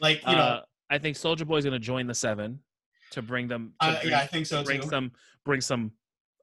[0.02, 2.60] Like, you know, uh, I think Soldier Boy is going to join the Seven
[3.12, 3.74] to bring them.
[3.82, 4.90] To uh, bring, yeah, I think so bring too.
[4.90, 5.12] some
[5.46, 5.92] bring some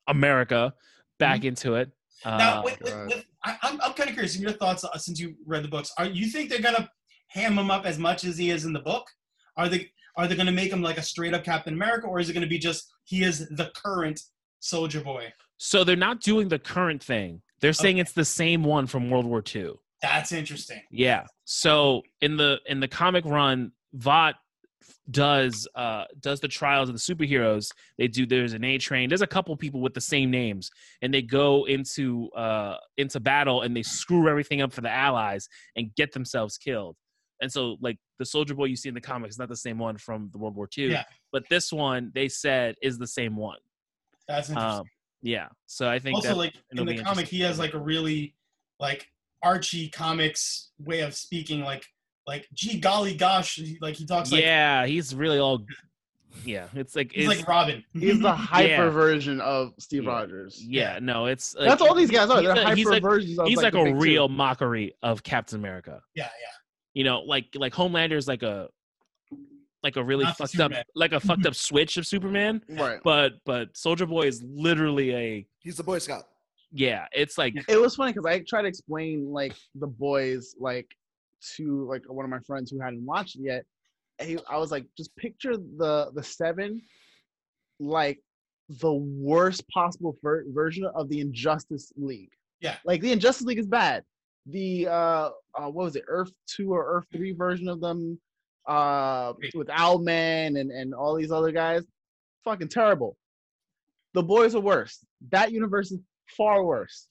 [0.07, 0.72] America
[1.18, 1.90] back into it.
[2.24, 4.96] Now, Uh, with, with, with, I, I'm, I'm kind of curious in your thoughts uh,
[4.98, 5.92] since you read the books.
[5.98, 6.88] Are you think they're gonna
[7.29, 9.07] ham him up as much as he is in the book?
[9.57, 12.29] Are they are they gonna make him like a straight up Captain America, or is
[12.29, 14.21] it gonna be just he is the current
[14.61, 15.33] Soldier Boy?
[15.59, 17.43] so they're not doing the current thing.
[17.61, 19.73] They're saying it's the same one from World War II.
[20.01, 20.81] That's interesting.
[20.91, 21.25] Yeah.
[21.45, 24.37] So in the in the comic run, Vought
[25.11, 27.71] does uh does the trials of the superheroes.
[27.97, 29.09] They do there's an A train.
[29.09, 30.71] There's a couple people with the same names,
[31.03, 35.49] and they go into uh into battle and they screw everything up for the allies
[35.75, 36.97] and get themselves killed.
[37.40, 39.79] And so like the soldier boy you see in the comics is not the same
[39.79, 40.90] one from the World War II.
[40.90, 41.05] Yeah.
[41.33, 43.59] But this one they said is the same one.
[44.27, 44.81] That's interesting.
[44.81, 44.87] Um
[45.22, 45.48] yeah.
[45.66, 48.35] So I think also, like in the comic, he has like a really
[48.79, 49.07] like
[49.42, 51.61] Archie comics way of speaking.
[51.62, 51.85] Like
[52.27, 55.64] like gee golly gosh, like he talks like yeah, he's really all
[56.44, 57.83] yeah, it's like he's it's, like Robin.
[57.94, 58.90] he's the hyper Yeah.
[58.90, 60.11] version of Steve Yeah.
[60.11, 60.62] Rogers.
[60.64, 62.40] yeah, no, it's like, That's all these guys are.
[62.40, 64.01] he's They're a- he's hyper like- versions of he's like, the a big two.
[64.01, 66.01] real mockery of Captain America.
[66.14, 66.48] yeah, yeah.
[66.99, 68.69] You know, like like Homelander is like a
[69.85, 72.99] like a really Not the fucked up like a fucked up switch of Superman, Right.
[73.05, 76.25] but but Soldier Boy is literally a He's the Boy Scout.
[76.73, 80.89] yeah, it's like It was funny because I tried to explain like the boys like
[81.57, 83.65] to like one of my friends who hadn't watched it yet.
[84.19, 86.83] And he, I was like, just picture the the seven
[87.79, 88.19] like
[88.83, 92.33] the worst possible ver- version of the Injustice League.
[92.61, 92.75] Yeah.
[92.85, 94.03] Like the Injustice League is bad.
[94.49, 95.31] The uh, uh
[95.71, 98.19] what was it, Earth two or Earth three version of them,
[98.67, 99.55] uh, Great.
[99.55, 101.85] with Owlman and and all these other guys,
[102.45, 103.17] fucking terrible.
[104.15, 105.05] The boys are worse.
[105.31, 106.01] That universe is
[106.37, 107.09] far worse.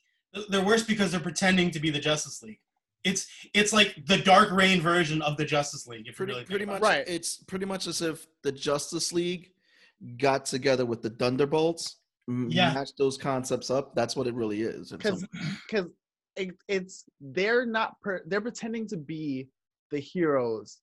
[0.50, 2.60] They're worse because they're pretending to be the Justice League.
[3.04, 6.02] It's it's like the Dark Reign version of the Justice League.
[6.02, 6.82] If you Pretty really pretty much.
[6.82, 6.84] it.
[6.84, 7.04] Right.
[7.08, 9.52] It's pretty much as if the Justice League
[10.18, 11.98] got together with the Thunderbolts,
[12.28, 12.74] m- Yeah.
[12.74, 13.96] matched those concepts up.
[13.96, 14.92] That's what it really is.
[14.92, 15.26] because
[15.72, 15.86] because
[16.38, 19.48] it, it's they're not per, they're pretending to be
[19.92, 20.80] the heroes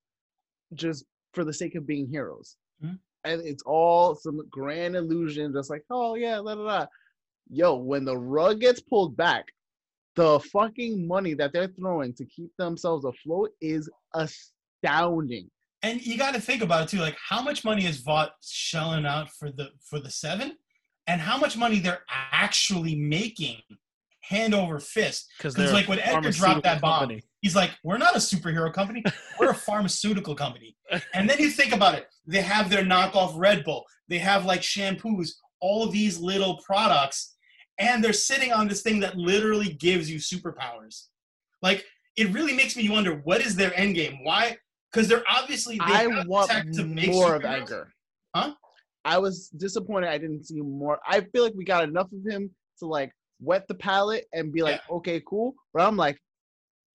[0.74, 2.98] just for the sake of being heroes Mhm.
[3.24, 6.86] and it's all some grand illusion just like oh yeah la, la, la.
[7.50, 9.44] yo when the rug gets pulled back
[10.16, 15.50] the fucking money that they're throwing to keep themselves afloat is astounding
[15.82, 16.98] And you got to think about it too.
[17.02, 20.56] Like, how much money is Vought shelling out for the for the seven,
[21.06, 23.58] and how much money they're actually making
[24.28, 25.30] hand over fist.
[25.38, 27.22] Because they're like, when Edgar dropped that bomb, company.
[27.40, 29.02] He's like, we're not a superhero company.
[29.38, 30.76] We're a pharmaceutical company.
[31.14, 32.06] And then you think about it.
[32.26, 33.84] They have their knockoff Red Bull.
[34.08, 37.34] They have like shampoos, all these little products,
[37.78, 41.06] and they're sitting on this thing that literally gives you superpowers.
[41.62, 41.84] Like,
[42.16, 44.18] it really makes me wonder what is their end game?
[44.22, 44.56] Why?
[44.92, 47.62] Because they're obviously they i have want tech to make more of superheroes.
[47.62, 47.94] edgar
[48.36, 48.54] Huh?
[49.04, 52.48] i was disappointed i didn't see more i feel like we got enough of him
[52.78, 53.10] to like
[53.44, 55.54] wet the palate and be like okay cool.
[55.72, 56.18] But i'm like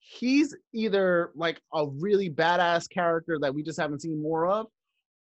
[0.01, 4.67] he's either like a really badass character that we just haven't seen more of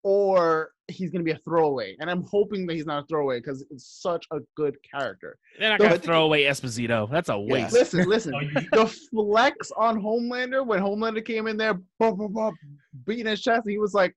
[0.04, 1.96] or he's gonna be a throwaway.
[1.98, 5.36] And i'm hoping that he's not a throwaway because it's such a good character.
[5.58, 7.10] They're not No, gonna I think- throw away Esposito.
[7.10, 7.72] That's a waste.
[7.72, 8.32] listen listen.
[8.72, 12.56] Oh, the flex on Homelander when Homelander came in there, boom, boom, boom,
[13.06, 14.14] beating his chest, and he was like,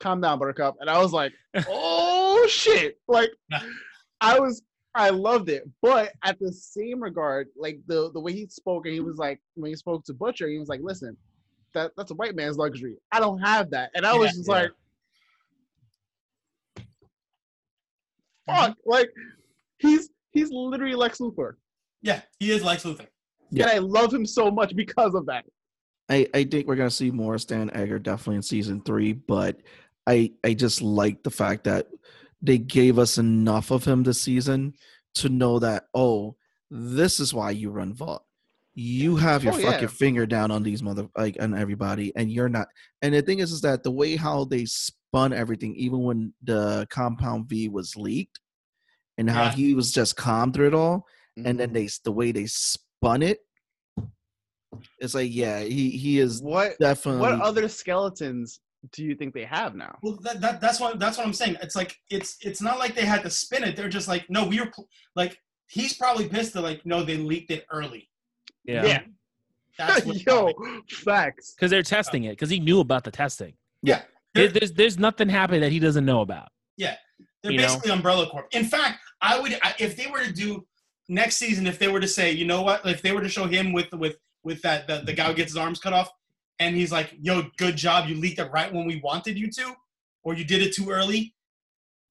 [0.00, 1.32] "Calm down, Buttercup," and I was like,
[1.68, 3.30] "Oh shit!" Like,
[4.22, 4.62] I was,
[4.96, 8.94] I loved it, but at the same regard, like the the way he spoke, and
[8.94, 11.16] he was like, when he spoke to Butcher, he was like, "Listen,
[11.74, 12.96] that that's a white man's luxury.
[13.12, 14.54] I don't have that," and I was just yeah.
[14.54, 14.70] like,
[18.46, 18.90] "Fuck!" Mm-hmm.
[18.90, 19.10] Like,
[19.78, 21.54] he's He's literally Lex Luthor,
[22.02, 23.06] Yeah, he is Lex Luthor.
[23.50, 23.62] Yeah.
[23.62, 25.46] and I love him so much because of that.
[26.10, 29.56] I, I think we're gonna see more Stan Edgar definitely in season three, but
[30.06, 31.86] I I just like the fact that
[32.42, 34.74] they gave us enough of him this season
[35.14, 36.36] to know that oh
[36.70, 38.22] this is why you run Vought.
[38.74, 39.70] You have your Oh, yeah.
[39.72, 42.68] fucking finger down on these mother like on everybody, and you're not.
[43.00, 46.86] And the thing is, is that the way how they spun everything, even when the
[46.90, 48.38] Compound V was leaked,
[49.16, 49.52] and how Yeah.
[49.52, 51.56] he was just calm through it all, and Mm-hmm.
[51.58, 53.38] then they the way they spun it,
[54.98, 58.60] it's like yeah, he he is what definitely what other skeletons
[58.92, 59.98] do you think they have now?
[60.02, 61.56] Well, that, that that's what that's what I'm saying.
[61.62, 63.76] It's like it's it's not like they had to spin it.
[63.76, 67.16] They're just like, no, we were pl- like he's probably pissed that like no, they
[67.16, 68.08] leaked it early.
[68.64, 69.00] Yeah.
[69.78, 70.52] That's what Yo,
[70.88, 71.52] facts.
[71.54, 72.30] Because they're testing it.
[72.30, 73.54] Because he knew about the testing.
[73.82, 74.02] Yeah.
[74.34, 76.48] There- There's there's nothing happening that he doesn't know about.
[76.76, 76.96] Yeah.
[77.42, 77.64] They're you know?
[77.64, 78.48] basically Umbrella Corp.
[78.52, 80.66] In fact, I would if they were to do
[81.08, 83.46] next season, if they were to say, you know what, if they were to show
[83.46, 86.10] him with with with that the, the guy who gets his arms cut off,
[86.58, 89.74] and he's like, yo, good job, you leaked it right when we wanted you to,
[90.22, 91.34] or you did it too early.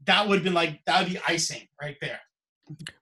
[0.05, 2.19] That would have been like that would be icing right there.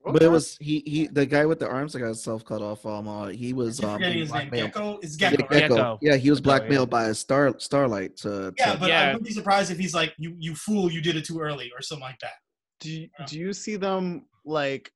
[0.05, 2.85] But it was he he the guy with the arms that got himself cut off.
[2.85, 4.49] Um, uh, he was I'm um his name.
[4.49, 5.59] Gecko is Yeah, Gecko, right?
[5.59, 5.75] Gecko.
[5.75, 5.99] Gecko.
[6.01, 6.59] Yeah, he was Gecko, yeah.
[6.59, 8.53] blackmailed by a star Starlight to.
[8.57, 10.91] Yeah, to- but I wouldn't be surprised if he's like, "You, you fool!
[10.91, 12.33] You did it too early," or something like that.
[12.81, 14.91] do you, do you see them like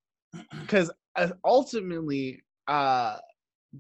[0.60, 0.92] because
[1.46, 3.18] ultimately uh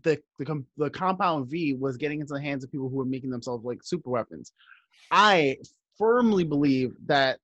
[0.03, 3.05] the the, com- the compound v was getting into the hands of people who were
[3.05, 4.51] making themselves like super weapons
[5.11, 5.55] i
[5.97, 7.39] firmly believe that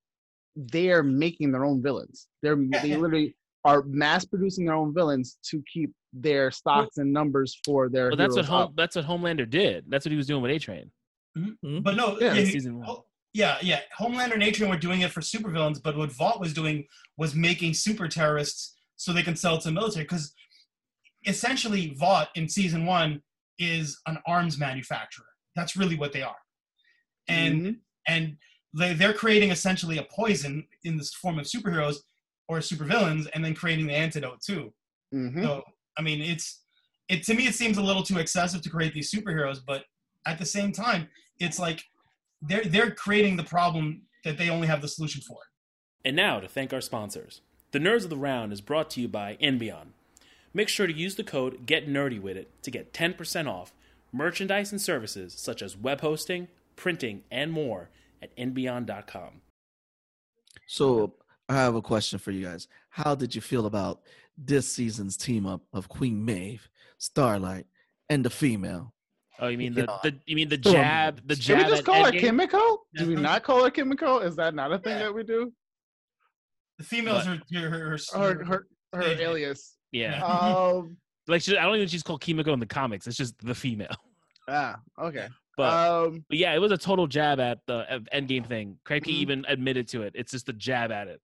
[0.56, 5.38] they are making their own villains they're they literally are mass producing their own villains
[5.44, 8.76] to keep their stocks and numbers for their Well, that's what home up.
[8.76, 9.86] that's what Homelander did.
[9.88, 10.92] That's what he was doing with A Train.
[11.36, 11.80] Mm-hmm.
[11.80, 12.86] But no, Yeah, yeah, season one.
[12.88, 13.80] oh, yeah, yeah.
[14.00, 16.86] Homelander and A-Train were doing it for supervillains, but what Vought was doing
[17.18, 20.04] was making super terrorists so they can sell to the military.
[20.04, 20.34] Because
[21.26, 23.22] essentially, Vought in season one
[23.60, 25.26] is an arms manufacturer.
[25.56, 26.38] That's really what they are,
[27.28, 27.80] and Mhm.
[28.08, 28.38] and
[28.78, 31.98] they, they're creating essentially a poison in this form of superheroes
[32.48, 34.74] or supervillains, and then creating the antidote too.
[35.14, 35.44] Mhm.
[35.44, 35.64] So
[35.98, 36.64] I mean, it's
[37.10, 39.86] it to me it seems a little too excessive to create these superheroes, but
[40.26, 41.08] at the same time,
[41.40, 41.84] it's like
[42.42, 45.38] they're they're creating the problem that they only have the solution for.
[46.04, 47.42] And now to thank our sponsors.
[47.72, 49.94] The Nerds of the Round is brought to you by Enbion.
[50.54, 53.74] Make sure to use the code GETNERDY with it to get 10% off
[54.12, 57.90] merchandise and services such as web hosting, printing, and more
[58.22, 59.42] at nbeyond.com.
[60.68, 61.16] So
[61.50, 62.68] I have a question for you guys.
[62.90, 64.02] How did you feel about
[64.38, 67.66] this season's team up of Queen Maeve, Starlight,
[68.10, 68.94] and the female?
[69.40, 69.98] Oh, you mean the, Yeah.
[70.04, 72.20] the you mean the jab the Can jab we just call her Endgame?
[72.20, 72.78] Kimiko?
[72.96, 74.20] Do we not call her Kimiko?
[74.20, 75.06] Is that not a thing Yeah.
[75.06, 75.52] that we do?
[76.78, 79.76] The females But- are her, her, her, Her her, her alias.
[79.94, 80.22] Yeah.
[80.26, 80.98] Um.
[81.26, 83.08] Like she, I don't even she's called Kimiko in the comics.
[83.08, 83.96] It's just the female.
[84.50, 84.76] ah.
[85.00, 85.28] Okay.
[85.56, 86.26] But, um.
[86.28, 88.78] but yeah, it was a total jab at the at Endgame thing.
[88.86, 89.08] Kripke Mhm.
[89.08, 90.12] even admitted to it.
[90.16, 91.22] It's just a jab at it.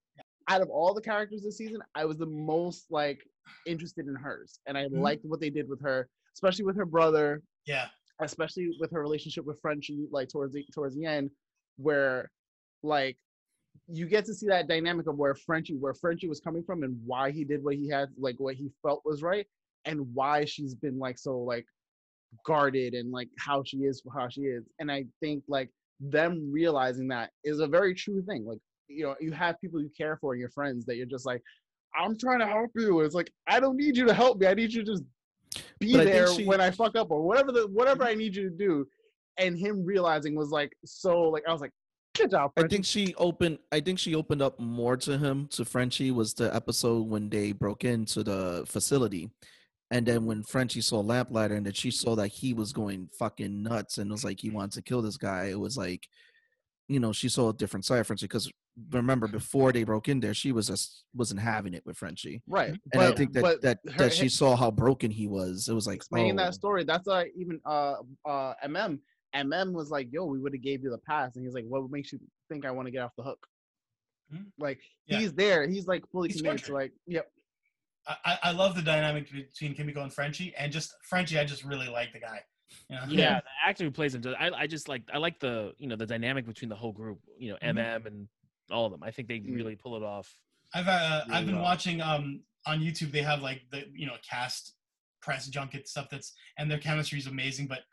[0.47, 3.19] Out of all the characters this season, I was the most like
[3.67, 5.01] interested in hers, and I Mhm.
[5.01, 7.87] liked what they did with her, especially with her brother, yeah.
[8.21, 11.29] especially with her relationship with Frenchie, like towards the towards the end,
[11.77, 12.31] where
[12.83, 13.17] like
[13.91, 16.97] you get to see that dynamic of where Frenchie where Frenchie was coming from and
[17.05, 19.45] why he did what he had, like what he felt was right,
[19.85, 21.65] and why she's been like so like
[22.45, 24.63] guarded and like how she is how she is.
[24.79, 28.45] And I think like them realizing that is a very true thing.
[28.45, 31.41] Like, you know, you have people you care for, your friends that you're just like,
[31.99, 32.99] I'm trying to help you.
[33.01, 34.47] It's like, I don't need you to help me.
[34.47, 35.03] I need you to just
[35.79, 38.35] be But I there she- when I fuck up or whatever the whatever I need
[38.35, 38.87] you to do.
[39.37, 41.71] And him realizing was like so like I was like,
[42.19, 43.59] good job, I think she opened.
[43.71, 47.51] I think she opened up more to him to Frenchie was the episode when they
[47.51, 49.29] broke into the facility,
[49.91, 53.63] and then when Frenchie saw Lamplighter and then she saw that he was going fucking
[53.63, 55.45] nuts and was like he wanted to kill this guy.
[55.45, 56.07] It was like,
[56.87, 58.51] you know, she saw a different side of Frenchie because
[58.91, 62.73] remember before they broke in there, she was just wasn't having it with Frenchie, right.
[62.93, 65.67] and I think that that her- that she saw how broken he was.
[65.67, 66.83] It was like explaining oh, that story.
[66.83, 68.99] That's why even uh uh MM
[69.35, 71.89] MM was like, "Yo, we would have gave you the pass," and he's like, "What
[71.91, 73.45] makes you think I want to get off the hook?"
[74.33, 74.51] Mhm.
[74.57, 75.19] Like Yeah.
[75.19, 75.67] he's there.
[75.67, 76.83] He's like fully He's committed to tortured.
[76.83, 77.31] like, yep.
[78.07, 81.37] I, I- I love the dynamic between Kimiko and Frenchie, and just Frenchie.
[81.39, 82.41] I just really like the guy.
[82.89, 83.03] You know?
[83.09, 84.23] Yeah, the actor who plays him.
[84.39, 87.19] I I just like I like the you know the dynamic between the whole group.
[87.37, 87.75] You know, Mhm.
[87.77, 88.27] MM and
[88.71, 89.03] all of them.
[89.03, 89.55] I think they Mm.
[89.55, 90.39] really pull it off.
[90.73, 91.63] I've uh, Really I've been well.
[91.63, 93.11] watching um on YouTube.
[93.11, 94.75] They have like the you know cast
[95.21, 97.67] press junket stuff that's and their chemistry is amazing.
[97.67, 97.83] But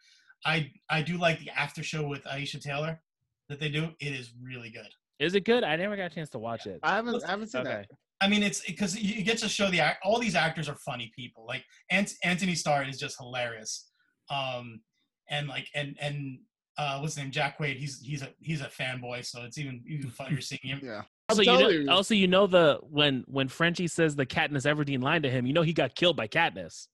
[0.44, 3.00] I I do like the after show with Aisha Tyler
[3.48, 3.90] that they do.
[4.00, 4.88] It is really good.
[5.18, 5.64] Is it good?
[5.64, 6.80] I never got a chance to watch it.
[6.82, 7.70] I haven't I haven't seen Okay.
[7.70, 7.86] that.
[8.20, 9.98] I mean, it's because you get to show the act.
[10.02, 11.44] All these actors are funny people.
[11.46, 13.90] Like Ant- Anthony Starr is just hilarious.
[14.30, 14.80] Um,
[15.28, 16.38] and like and and
[16.78, 17.30] uh, what's his name?
[17.32, 17.76] Jack Quaid.
[17.76, 20.80] He's he's a he's a fanboy, so it's even even funnier seeing him.
[20.82, 21.02] Yeah.
[21.28, 25.02] Also, I'm you know, also you know the when when Frenchie says the Katniss Everdeen
[25.02, 26.86] line to him, you know he got killed by Katniss.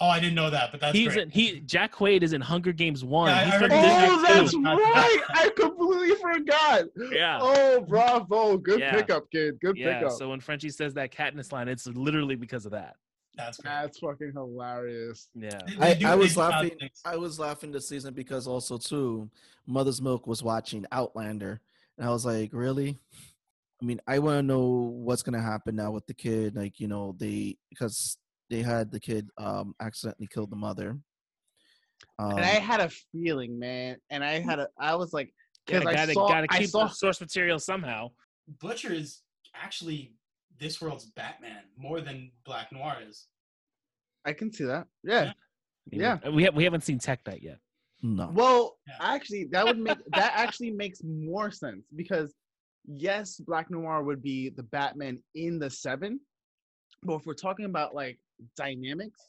[0.00, 1.18] Oh, I didn't know that, but that's He's great.
[1.24, 3.30] in, he Jack Quaid is in Hunger Games one.
[3.30, 4.62] Yeah, I- He's I heard District Oh, that's two.
[4.62, 5.20] right.
[5.30, 6.84] I completely forgot.
[7.12, 7.38] Yeah.
[7.42, 8.58] Oh, bravo.
[8.58, 8.92] Good Yeah.
[8.94, 9.58] pickup, kid.
[9.60, 10.12] Good Yeah, pickup.
[10.16, 12.94] so when Frenchie says that Katniss line, it's literally because of that.
[13.36, 13.70] that's great.
[13.72, 15.28] That's fucking hilarious.
[15.34, 15.58] Yeah.
[15.80, 16.76] I, I was laughing.
[16.78, 17.00] things.
[17.04, 19.30] I was laughing this season because also too,
[19.66, 21.60] Mother's Milk was watching Outlander,
[21.98, 22.98] and I was like, really?
[23.80, 24.60] I mean, I want to know
[24.92, 26.56] what's gonna happen now with the kid.
[26.56, 28.16] Like, you know, they because
[28.50, 30.98] they had the kid um accidentally killed the mother.
[32.18, 33.96] Um, and I had a feeling, man.
[34.10, 35.32] And I had a, I was like,
[35.66, 38.10] Gotta, because I gotta, saw, gotta I keep saw, the source material somehow.
[38.60, 39.22] Butcher is
[39.54, 40.14] actually
[40.58, 43.26] this world's Batman more than Black Noir is.
[44.24, 44.86] I can see that.
[45.04, 45.20] Yeah.
[45.20, 45.34] I
[45.90, 46.28] mean, Yeah.
[46.28, 47.58] We have we haven't seen Tek Knight yet.
[48.02, 48.30] no.
[48.32, 48.94] Well, Yeah.
[49.00, 52.34] actually, that would make that actually makes more sense because
[52.86, 56.20] yes, Black Noir would be the Batman in the seven,
[57.02, 58.18] but if we're talking about like
[58.56, 59.20] dynamics,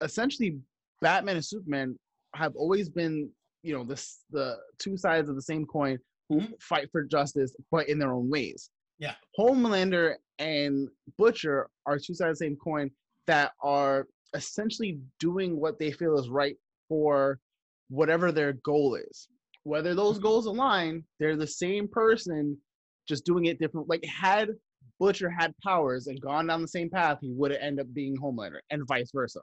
[0.00, 0.58] essentially,
[1.00, 1.98] Batman and Superman
[2.34, 3.30] have always been,
[3.62, 6.62] you know, this the two sides of the same coin who Mhm.
[6.62, 8.70] fight for justice, but in their own ways.
[8.98, 9.14] Yeah.
[9.38, 10.88] Homelander and
[11.18, 12.90] Butcher are two sides of the same coin
[13.26, 17.40] that are essentially doing what they feel is right for
[17.88, 19.28] whatever their goal is.
[19.62, 20.22] Whether those Mhm.
[20.22, 22.60] goals align, they're the same person,
[23.06, 23.88] just doing it different.
[23.88, 24.58] Like had
[24.98, 28.16] Butcher had powers and gone down the same path, he would have ended up being
[28.16, 29.40] Homelander, and vice versa.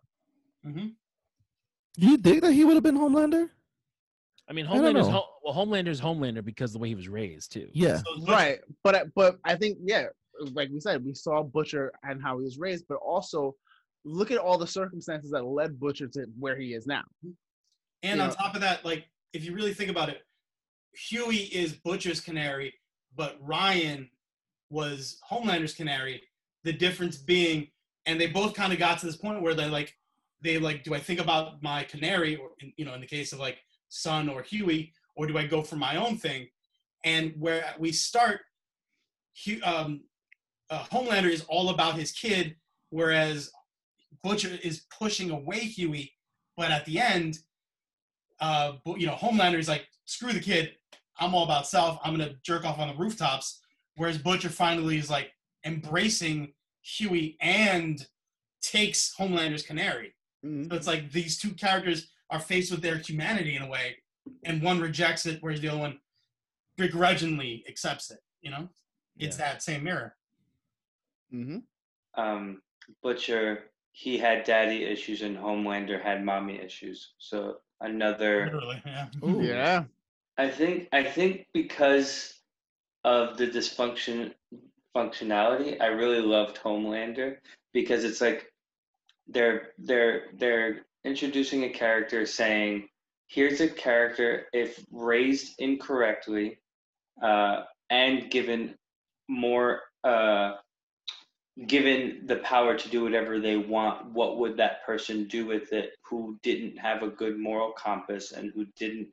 [0.63, 0.87] hmm
[1.97, 3.49] You think that he would have been Homelander?
[4.49, 5.13] I mean, I don't Homelander's know.
[5.13, 7.69] Ho- well, Homelander's Homelander because of the way he was raised too.
[7.73, 7.97] Yeah.
[7.97, 10.07] So Right, but I- but I think yeah,
[10.51, 13.55] like we said, we saw Butcher and how he was raised, but also
[14.03, 17.03] look at all the circumstances that led Butcher to where he is now.
[18.01, 20.23] And you on know- top of that, like if you really think about it,
[21.09, 22.73] Huey is Butcher's canary,
[23.15, 24.09] but Ryan
[24.73, 26.21] was Homelander's canary.
[26.63, 27.67] The difference being,
[28.05, 29.93] and they both kind of got to this point where they're like,
[30.41, 33.31] they like, do I think about my canary, or in, you know, in the case
[33.31, 33.59] of like
[33.89, 36.47] Son or Huey, or do I go for my own thing?
[37.05, 38.41] And where we start,
[39.63, 40.01] um,
[40.69, 42.55] uh, Homelander is all about his kid,
[42.89, 43.51] whereas
[44.23, 46.13] Butcher is pushing away Huey.
[46.57, 47.39] But at the end,
[48.39, 50.75] uh, you know, Homelander is like, screw the kid.
[51.19, 51.99] I'm all about self.
[52.03, 53.61] I'm gonna jerk off on the rooftops.
[53.95, 55.31] Whereas Butcher finally is like
[55.65, 58.05] embracing Huey and
[58.61, 60.15] takes Homelander's canary.
[60.43, 60.69] Mhm.
[60.69, 63.97] So it's like these two characters are faced with their humanity in a way,
[64.43, 65.99] and one rejects it, whereas the other one
[66.75, 68.19] begrudgingly accepts it.
[68.41, 68.69] You know,
[69.17, 70.17] it's that same mirror.
[71.33, 71.63] Mhm.
[72.15, 72.61] um,
[73.01, 77.13] Butcher, he had daddy issues and Homelander had mommy issues.
[77.17, 79.09] So another Literally, yeah.
[79.23, 79.41] Ooh.
[79.43, 79.85] Yeah.
[80.37, 82.39] I think I think because
[83.03, 84.33] of the dysfunction
[84.95, 87.37] functionality, I really loved Homelander
[87.73, 88.51] because it's like
[89.27, 92.87] they're they're they're introducing a character saying,
[93.27, 96.59] here's a character if raised incorrectly
[97.21, 98.75] uh, and given
[99.27, 100.53] more uh,
[101.67, 105.91] given the power to do whatever they want, what would that person do with it
[106.03, 109.09] who didn't have a good moral compass and who didn't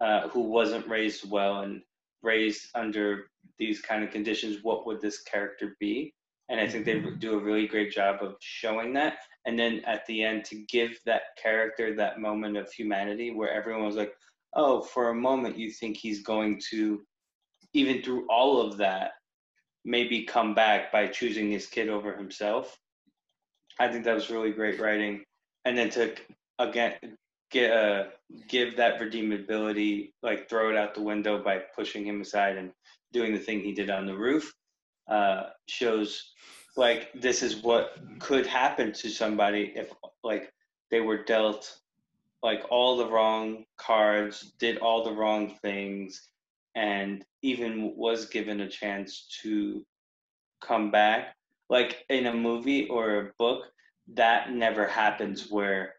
[0.00, 1.82] uh, who wasn't raised well and
[2.22, 3.26] raised under
[3.58, 6.14] these kind of conditions, what would this character be?
[6.48, 7.18] And I think they mm-hmm.
[7.18, 9.18] do a really great job of showing that.
[9.44, 13.84] And then at the end, to give that character that moment of humanity where everyone
[13.84, 14.14] was like,
[14.54, 17.02] oh, for a moment, you think he's going to,
[17.74, 19.12] even through all of that,
[19.84, 22.78] maybe come back by choosing his kid over himself.
[23.78, 25.22] I think that was really great writing.
[25.64, 26.14] And then to,
[26.58, 26.94] again,
[27.50, 28.04] get uh,
[28.48, 32.72] give that redeemability, like throw it out the window by pushing him aside and
[33.12, 34.52] doing the thing he did on the roof,
[35.08, 36.32] uh, shows
[36.76, 39.92] like this is what could happen to somebody if
[40.22, 40.52] like
[40.90, 41.78] they were dealt
[42.42, 46.28] like all the wrong cards, did all the wrong things,
[46.76, 49.84] and even was given a chance to
[50.62, 51.34] come back.
[51.68, 53.64] Like in a movie or a book,
[54.14, 55.94] that never happens where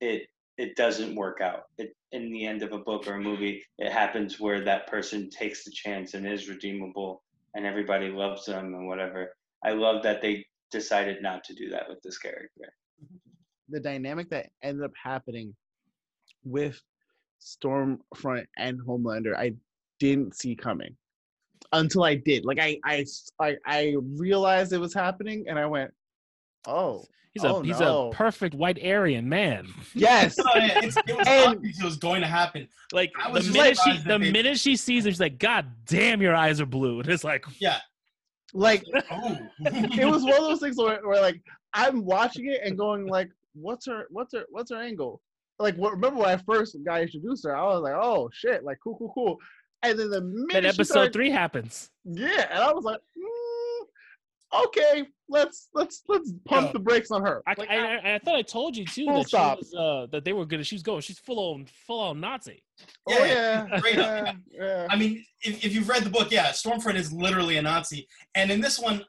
[0.00, 1.64] it it doesn't work out.
[1.78, 5.28] It in the end of a book or a movie, it happens where that person
[5.30, 7.22] takes the chance and is redeemable
[7.54, 9.34] and everybody loves them and whatever.
[9.64, 12.72] I love that they decided not to do that with this character.
[13.02, 13.16] Mm-hmm.
[13.70, 15.54] The dynamic that ended up happening
[16.44, 16.80] with
[17.40, 19.54] Stormfront and Homelander, I
[19.98, 20.96] didn't see coming.
[21.72, 22.44] until I did.
[22.44, 23.04] Like I I
[23.40, 25.92] I, I realized it was happening, and I went,
[26.66, 28.10] "Oh, He's a Oh, he's no.
[28.10, 29.66] a perfect white Aryan man.
[29.94, 32.68] yes." No, yeah, it's, it was And- it was going to happen.
[32.92, 36.34] Like the minute she the they- minute she sees him, she's like, God damn, your
[36.36, 37.00] eyes are blue.
[37.00, 37.78] And it's like, Yeah.
[38.52, 39.36] like Oh.
[39.60, 41.40] it was one of those things where, where like
[41.72, 44.06] I'm watching it and going like, "What's her?
[44.10, 44.44] What's her?
[44.50, 45.20] What's her angle?"
[45.58, 47.56] Like, what, remember when I first got introduced her?
[47.56, 49.38] I was like, "Oh shit!" Like, cool, cool, cool.
[49.82, 51.90] And then the minute then episode started- three happens.
[52.04, 53.33] yeah, and I was like, mm,
[54.66, 56.72] "Okay, let's let's let's pump Yo.
[56.72, 59.18] the brakes on her." I, Like, I, I, I thought I told you too Full
[59.18, 59.58] that stop.
[59.58, 62.62] was uh that they were gonna she was going she's full on full on Nazi.
[63.08, 64.86] oh Yeah, yeah, yeah, yeah.
[64.90, 68.08] I mean, if, if you've read the book, yeah, Stormfront is literally a Nazi.
[68.34, 69.04] And in this one,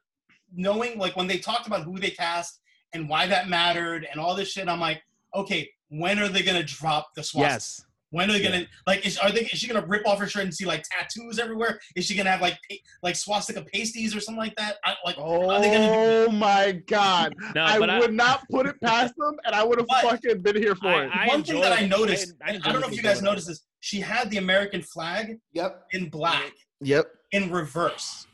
[0.53, 2.59] knowing like when they talked about who they cast
[2.93, 5.01] and why that mattered and all this shit, I'm like,
[5.33, 7.53] okay, when are they gonna drop the swastika?
[7.53, 7.85] Yes.
[8.15, 9.05] When are they gonna like?
[9.05, 9.41] Is, are they?
[9.41, 11.77] Is she gonna rip off her shirt and see like tattoos everywhere?
[11.97, 14.77] Is she gonna have like pa- like swastika pasties or something like that?
[14.85, 16.29] I, like, are they gonna do?
[16.29, 17.35] Oh my god!
[17.55, 20.41] No, I but I, would not put it past them, and I would have fucking
[20.43, 21.11] been here for it.
[21.13, 23.47] I One thing that I noticed, I- I I, don't know if you guys noticed
[23.47, 23.65] this.
[23.81, 25.83] She had the American flag Yep.
[25.91, 27.07] in black Yep.
[27.33, 28.27] in reverse.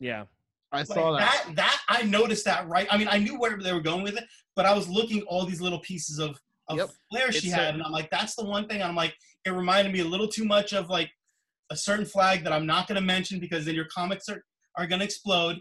[0.00, 0.24] Yeah.
[0.72, 1.44] I Like, saw that.
[1.46, 1.54] that.
[1.54, 2.88] That I noticed that right.
[2.90, 4.24] I mean, I knew where they were going with it,
[4.56, 6.36] but I was looking all these little pieces of
[6.68, 6.90] of Yep.
[7.10, 8.82] flair she It's had, a- and I'm like, that's the one thing.
[8.82, 11.10] I'm like, it reminded me a little too much of like
[11.70, 14.44] a certain flag that I'm not going to mention because then your comics are
[14.76, 15.60] are going to explode.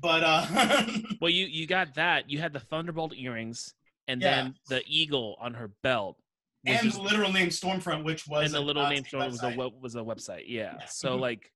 [0.00, 0.86] But uh,
[1.20, 2.28] Well, you you got that.
[2.30, 3.74] You had the Thunderbolt earrings,
[4.08, 4.30] and Yeah.
[4.42, 6.16] then the eagle on her belt,
[6.64, 9.18] was and just- the literal name Stormfront, which was and the a little name show
[9.18, 9.80] was a website.
[9.80, 10.44] was a website.
[10.46, 10.76] Yeah.
[10.80, 10.86] Yeah.
[10.86, 11.20] So Mhm.
[11.20, 11.52] like,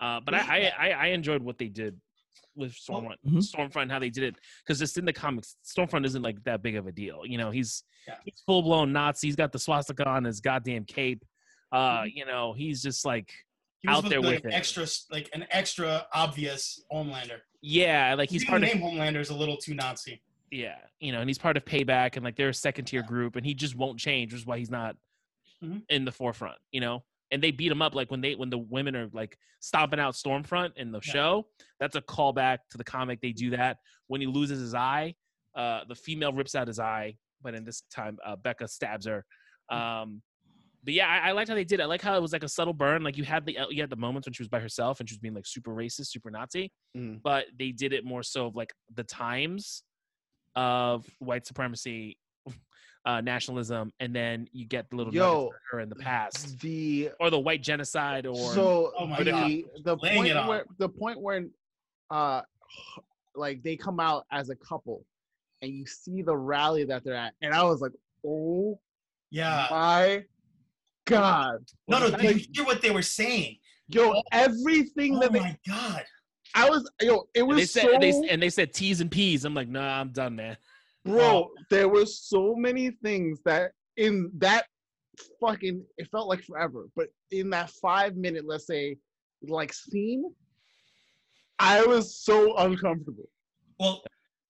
[0.00, 2.00] uh, but I, I I I enjoyed what they did
[2.56, 3.38] with Stormfront, Mhm.
[3.38, 6.76] Stormfront, how they did it, because just in the comics, Stormfront isn't like that big
[6.76, 7.24] of a deal.
[7.24, 8.18] You know, he's Yeah.
[8.24, 9.28] he's full blown Nazi.
[9.28, 11.24] He's got the swastika on his goddamn cape.
[11.70, 12.14] Uh, Mhm.
[12.14, 13.32] you know, he's just like
[13.80, 14.54] He out there like with an it.
[14.54, 17.40] extra, like an extra obvious Homelander.
[17.60, 20.22] yeah, like he's Even part the of name Homelander is a little too Nazi.
[20.50, 23.36] yeah, you know, and he's part of Payback, and like they're a second tier group,
[23.36, 24.96] and he just won't change, which is why he's not
[25.62, 25.82] Mhm.
[25.90, 27.04] in the forefront, you know.
[27.32, 30.14] And they beat him up like when they when the women are like stomping out
[30.14, 31.12] Stormfront in the Yeah.
[31.12, 31.46] show.
[31.80, 33.20] That's a callback to the comic.
[33.20, 35.14] They do that when he loses his eye.
[35.54, 39.24] Uh, the female rips out his eye, but in this time, uh, Becca stabs her.
[39.72, 39.76] Mm.
[39.76, 40.22] Um,
[40.84, 41.80] but yeah, I, I liked how they did.
[41.80, 41.82] it.
[41.82, 43.02] I like how it was like a subtle burn.
[43.02, 45.14] Like you had the you had the moments when she was by herself and she
[45.14, 47.20] was being like super racist, super Nazi Mm.
[47.24, 49.82] but they did it more so of like the times
[50.54, 52.16] of white supremacy,
[53.06, 57.10] uh, nationalism, and then you get the little Yo, nuggets her in the past, The
[57.20, 59.50] or the white genocide, or so Oh my the God.
[59.84, 60.48] the Laying point it on.
[60.48, 61.44] where the point where
[62.10, 62.42] uh
[63.34, 65.04] like they come out as a couple
[65.62, 67.92] and you see the rally that they're at and I was like
[68.26, 68.78] oh
[69.30, 69.66] Yeah.
[69.70, 70.24] my
[71.04, 72.06] god No, no.
[72.08, 73.58] Like, Did you hear what they were saying?
[73.88, 76.04] yo everything Oh that they my god.
[76.54, 79.00] I was yo it and they was said so and they, and they said T's
[79.00, 79.44] and P's.
[79.44, 80.56] I'm like, nah, I'm done, man.
[81.06, 81.50] Bro oh.
[81.70, 84.64] there were so many things that in that
[85.40, 88.96] fucking it felt like forever but in that 5 minute let's say
[89.42, 90.24] like scene
[91.58, 93.28] I was so uncomfortable
[93.80, 94.02] Well,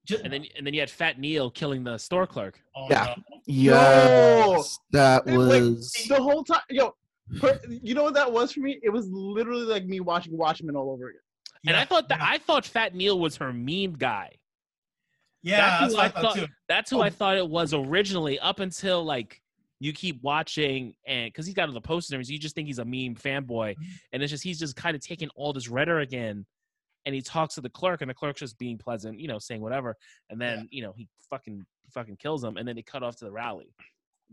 [0.07, 2.61] just, And then and then you had Fat Neil killing the store clerk.
[2.77, 3.15] oh, Yeah.
[3.17, 3.41] no.
[3.47, 5.93] Yes, that Wait, wait, was.
[6.09, 6.95] the whole time, yo,
[7.41, 8.79] per, you know what that was for me?
[8.83, 11.21] It was literally like me watching Watchmen all over again.
[11.67, 12.21] And Yeah, I thought that.
[12.21, 14.31] I thought Fat Neil was her meme guy.
[15.47, 16.47] Yeah, That's that's who I thought, thought- too.
[16.69, 17.03] That's who Oh.
[17.03, 19.41] I thought it was originally, up until like
[19.79, 22.67] you keep watching and because he's got all the posters, and everything, you just think
[22.67, 23.83] he's a meme fanboy, Mm-hmm.
[24.13, 26.45] and it's just he's just kind of taking all this rhetoric in,
[27.05, 29.61] and he talks to the clerk, and the clerk's just being pleasant, you know, saying
[29.61, 29.97] whatever,
[30.31, 33.25] and then you know he fucking fucking kills him, and then they cut off to
[33.25, 33.73] the rally.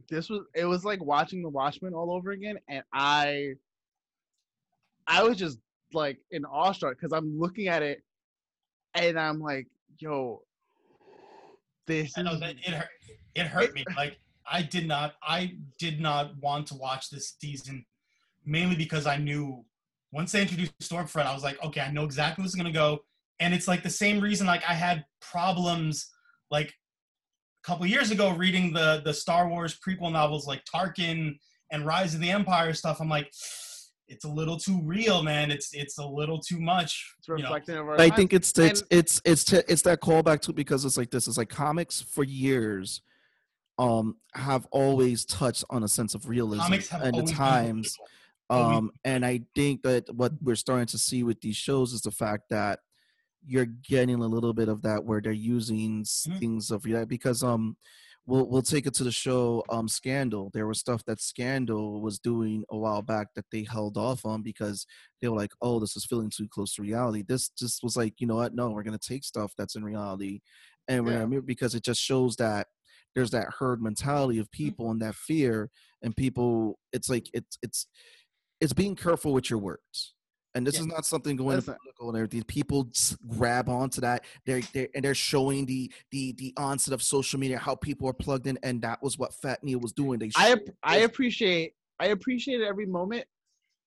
[0.09, 3.53] This was it was like watching the Watchmen all over again, and I,
[5.05, 5.59] I was just
[5.93, 8.01] like in awestruck because I'm looking at it,
[8.95, 9.67] and I'm like,
[9.99, 10.41] yo,
[11.87, 12.89] this I know is that it hurt.
[13.35, 13.83] It hurt me.
[13.95, 14.17] Like
[14.49, 15.13] I did not.
[15.23, 17.85] I did not want to watch this season,
[18.45, 19.63] mainly because I knew
[20.11, 22.99] once they introduced Stormfront, I was like, okay, I know exactly what's gonna go,
[23.39, 24.47] and it's like the same reason.
[24.47, 26.09] Like I had problems,
[26.51, 31.37] like a couple years ago, reading the the Star Wars prequel novels, like Tarkin
[31.71, 32.99] and Rise of the Empire stuff.
[33.01, 33.31] I'm like.
[34.07, 35.49] It's a little too real, man.
[35.49, 37.15] It's it's a little too much.
[37.19, 37.43] it's you know.
[37.43, 40.53] reflecting of our I think it's it's And- it's it's t- it's that callback to
[40.53, 41.27] because it's like this.
[41.27, 43.01] It's like comics for years,
[43.79, 47.97] um, have always touched on a sense of realism and the times.
[48.49, 52.11] Um, and I think that what we're starting to see with these shows is the
[52.11, 52.79] fact that
[53.45, 56.39] you're getting a little bit of that where they're using s Mhm.
[56.39, 57.75] things of reality because um
[58.25, 60.49] we'll we'll take it to the show um scandal.
[60.53, 64.41] There was stuff that scandal was doing a while back that they held off on
[64.43, 64.85] because
[65.21, 67.23] they were like oh this is feeling too close to reality.
[67.27, 68.55] This just was like you know what?
[68.55, 70.41] No we're gonna take stuff that's in reality.
[70.87, 71.19] And we're Yeah.
[71.25, 72.67] gonna because it just shows that
[73.15, 75.69] there's that herd mentality of people and that fear
[76.01, 77.87] and people it's like it's it's
[78.61, 80.13] it's being careful with your words
[80.55, 80.81] and this Yeah.
[80.81, 82.43] is not something going to political and everything.
[82.43, 82.89] People
[83.27, 84.23] grab onto that.
[84.45, 88.13] They're, they're and they're showing the the the onset of social media how people are
[88.13, 90.19] plugged in and that was what fat neil was doing.
[90.19, 93.25] They I I appreciate I appreciated every moment,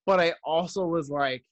[0.05, 1.45] but I also was like,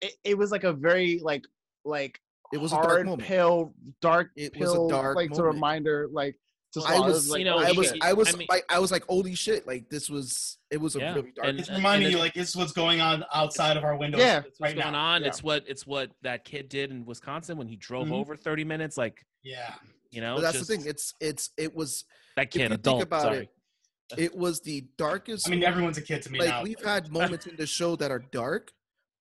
[0.00, 1.44] it, it was like a very like
[1.84, 2.20] like
[2.52, 3.28] it was a dark hard moment.
[3.28, 5.54] pill dark It was a dark like moment.
[5.54, 6.38] reminder like
[6.74, 7.06] to I swallow.
[7.08, 7.98] It was, like, you know, I was, shit.
[8.02, 9.66] I was I mean- like, I was like, holy shit!
[9.66, 11.48] Like this was, it was a Yeah, really dark.
[11.48, 14.20] and- It's and reminding you it- like it's what's going on outside of our windows
[14.20, 14.38] Yeah.
[14.38, 14.98] It's what's right going now.
[15.14, 15.22] on.
[15.22, 15.28] Yeah.
[15.28, 18.12] It's what it's what that kid did in Wisconsin when he drove Mhm.
[18.12, 18.96] over 30 minutes.
[18.96, 19.74] Like Yeah.
[20.10, 20.86] you know, but that's just the thing.
[20.86, 22.04] It's, it's, it was,
[22.36, 23.48] that kid you think about sorry.
[24.12, 25.46] it, it was the darkest.
[25.48, 26.62] I mean, everyone's a kid to me like now.
[26.62, 28.70] we've had moments in the show that are dark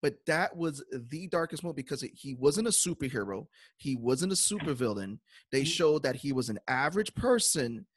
[0.04, 3.47] but that was the darkest moment because he wasn't a superhero
[3.78, 5.18] he wasn't a supervillain
[5.51, 5.68] they Mhm.
[5.78, 7.88] showed that he was an average person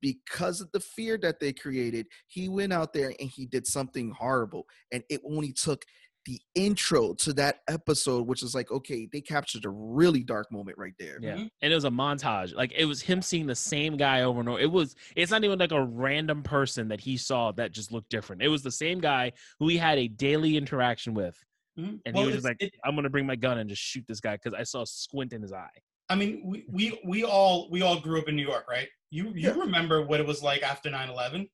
[0.00, 4.10] because of the fear that they created he went out there and he did something
[4.12, 5.84] horrible and it only took
[6.26, 10.76] the intro to that episode which is like okay they captured a really dark moment
[10.76, 11.48] right there Yeah, Mhm.
[11.62, 12.54] and it was a montage.
[12.54, 14.60] Like it was him seeing the same guy over and over.
[14.60, 14.94] It was.
[15.16, 18.42] It's not even like a random person that he saw that just looked different.
[18.42, 21.36] It was the same guy who he had a daily interaction with,
[21.78, 22.00] Mhm.
[22.04, 24.04] and Well, he was just like, it- "I'm gonna bring my gun and just shoot
[24.06, 25.68] this guy" because I saw a squint in his eye.
[26.10, 28.88] I mean, we, we we all we all grew up in New York, right?
[29.10, 29.54] You you Yeah.
[29.58, 31.48] remember what it was like after 9-11?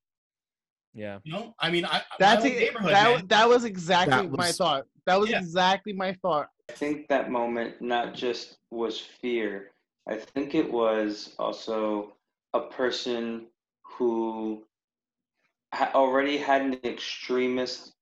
[0.97, 2.53] Yeah, You know, I mean, I That's my it.
[2.55, 3.27] own neighborhood, that, man.
[3.29, 4.87] that was exactly That my thought.
[5.05, 5.39] That was Yeah.
[5.41, 6.49] exactly my thought.
[6.71, 9.73] I think that moment not just was fear.
[10.09, 12.17] I think it was also
[12.55, 13.49] a person
[13.83, 14.65] who
[15.95, 17.93] already had an extremist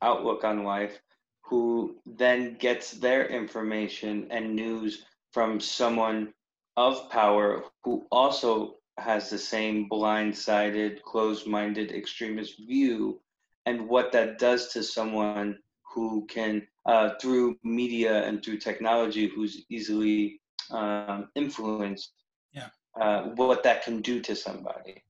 [0.00, 0.98] outlook on life,
[1.42, 6.32] who then gets their information and news from someone
[6.78, 13.20] of power who also has the same blindsided, closed-minded extremist view,
[13.66, 15.58] and what that does to someone
[15.94, 20.40] who can uh, through media and through technology who's easily
[20.70, 22.12] um, influenced
[22.52, 22.68] Yeah.
[23.00, 25.02] uh, what that can do to somebody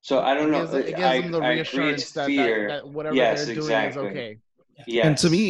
[0.00, 2.26] so i don't it know gives, it gives I, them the I agree reassurance that,
[2.26, 4.02] fear that, that whatever Yes, they're exactly.
[4.02, 4.38] doing is okay.
[4.86, 5.06] yes.
[5.06, 5.44] and to me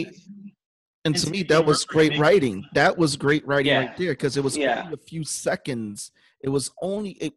[1.05, 3.79] and And to to me me, that was great writing that was great writing Yeah.
[3.81, 4.83] right there because it was Yeah.
[4.85, 7.33] only a few seconds it was only it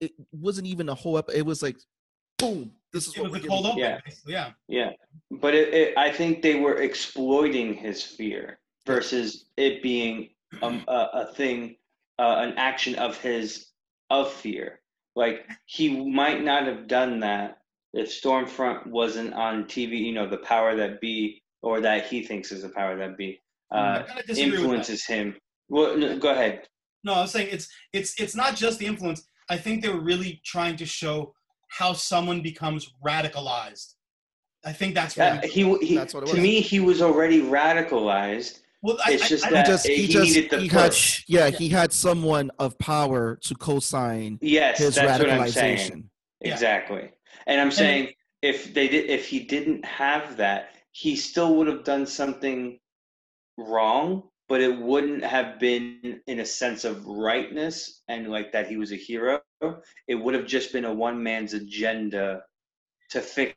[0.00, 1.76] it wasn't even a whole ep- it was like
[2.38, 3.84] boom this is it what was we're a cold giving you.
[3.86, 4.02] open.
[4.26, 4.50] Yeah.
[4.68, 4.90] Yeah.
[4.90, 4.90] Yeah,
[5.30, 10.30] but it, it, I think they were exploiting his fear versus it being
[10.62, 11.76] um, a, a thing,
[12.18, 13.66] uh, an action of his
[14.10, 14.80] of fear.
[15.16, 17.58] Like he might not have done that
[17.92, 19.98] if Stormfront wasn't on TV.
[19.98, 23.40] You know, the power that be, or that he thinks is the power that be,
[23.70, 24.44] uh, kinda disagree with that.
[24.44, 25.36] influences him.
[25.68, 26.68] Well, no, go ahead.
[27.04, 29.28] No, I was saying it's it's it's not just the influence.
[29.50, 31.34] I think they were really trying to show
[31.68, 33.94] how someone becomes radicalized.
[34.64, 36.42] I think that's Yeah, he, he That's what it to was.
[36.42, 38.60] me he was already radicalized.
[38.82, 38.98] well.
[39.06, 40.90] I, It's I- just I- he that just he, he just needed the he had
[40.90, 41.24] push.
[41.28, 45.78] yeah he had someone of power to co-sign Yes, his that's what I'm saying.
[45.78, 46.04] radicalization
[46.40, 46.52] Yeah.
[46.52, 47.10] Exactly.
[47.46, 51.84] And I'm saying if they did if he didn't have that, he still would have
[51.84, 52.78] done something
[53.56, 58.76] wrong, but it wouldn't have been in a sense of rightness and like that he
[58.76, 59.40] was a hero.
[60.06, 62.42] It would have just been a one man's agenda
[63.10, 63.54] to fix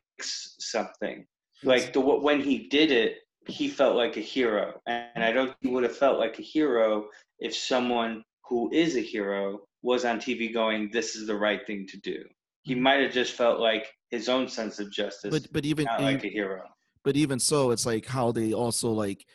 [0.58, 1.26] something.
[1.62, 4.80] Like the when he did it, he felt like a hero.
[4.86, 7.06] And I don't think he would have felt like a hero
[7.38, 11.86] if someone who is a hero was on TV going, This is the right thing
[11.88, 12.22] to do
[12.62, 12.82] he hmm.
[12.82, 16.24] might have just felt like his own sense of justice, but but even not like
[16.24, 16.62] a hero.
[17.04, 19.26] but even so it's like how they also like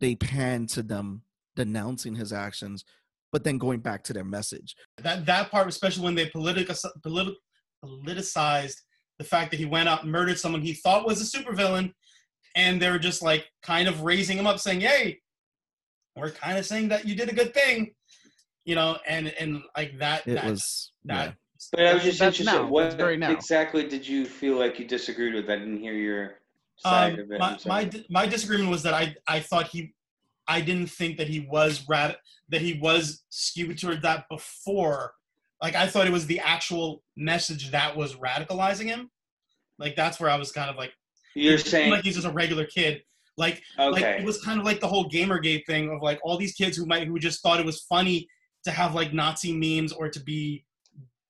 [0.00, 1.22] they pan to them
[1.54, 2.84] denouncing his actions
[3.32, 7.34] but then going back to their message that that part, especially when they politic, politi-
[7.84, 8.76] politicized
[9.18, 11.92] the fact that he went out and murdered someone he thought was a supervillain,
[12.54, 15.20] and they were just like kind of raising him up, saying, "Hey,
[16.16, 17.94] we're kind of saying that you did a good thing,"
[18.64, 20.26] you know, and and like that.
[20.26, 21.32] it that, was yeah.
[21.72, 22.62] But I was just That's interested.
[22.62, 22.68] now.
[22.68, 25.48] What very exactly did you feel like you disagreed with?
[25.48, 26.36] I didn't hear your side
[26.84, 29.94] Um, my, my my disagreement was that I I thought he
[30.48, 32.16] I didn't think that he was rad
[32.48, 35.12] that he was skewed toward that before.
[35.62, 39.10] Like I thought it was the actual message that was radicalizing him.
[39.78, 40.92] Like that's where I was kind of like
[41.34, 43.02] You're saying like he's just a regular kid.
[43.36, 46.54] Like like it was kind of like the whole Gamergate thing of like all these
[46.54, 48.28] kids who might who just thought it was funny
[48.64, 50.64] to have like Nazi memes or to be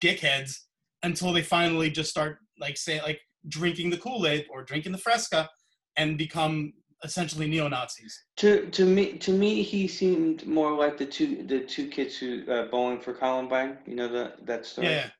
[0.03, 0.59] dickheads
[1.03, 5.49] until they finally just start like say like drinking the Kool-Aid or drinking the Fresca
[5.97, 6.73] and become
[7.05, 8.25] essentially neo-Nazis.
[8.39, 12.45] To to me to me he seemed more like the two the two kids who
[12.51, 13.79] uh, bowling for Columbine.
[13.87, 14.89] You know that that story.
[14.89, 15.11] Yeah.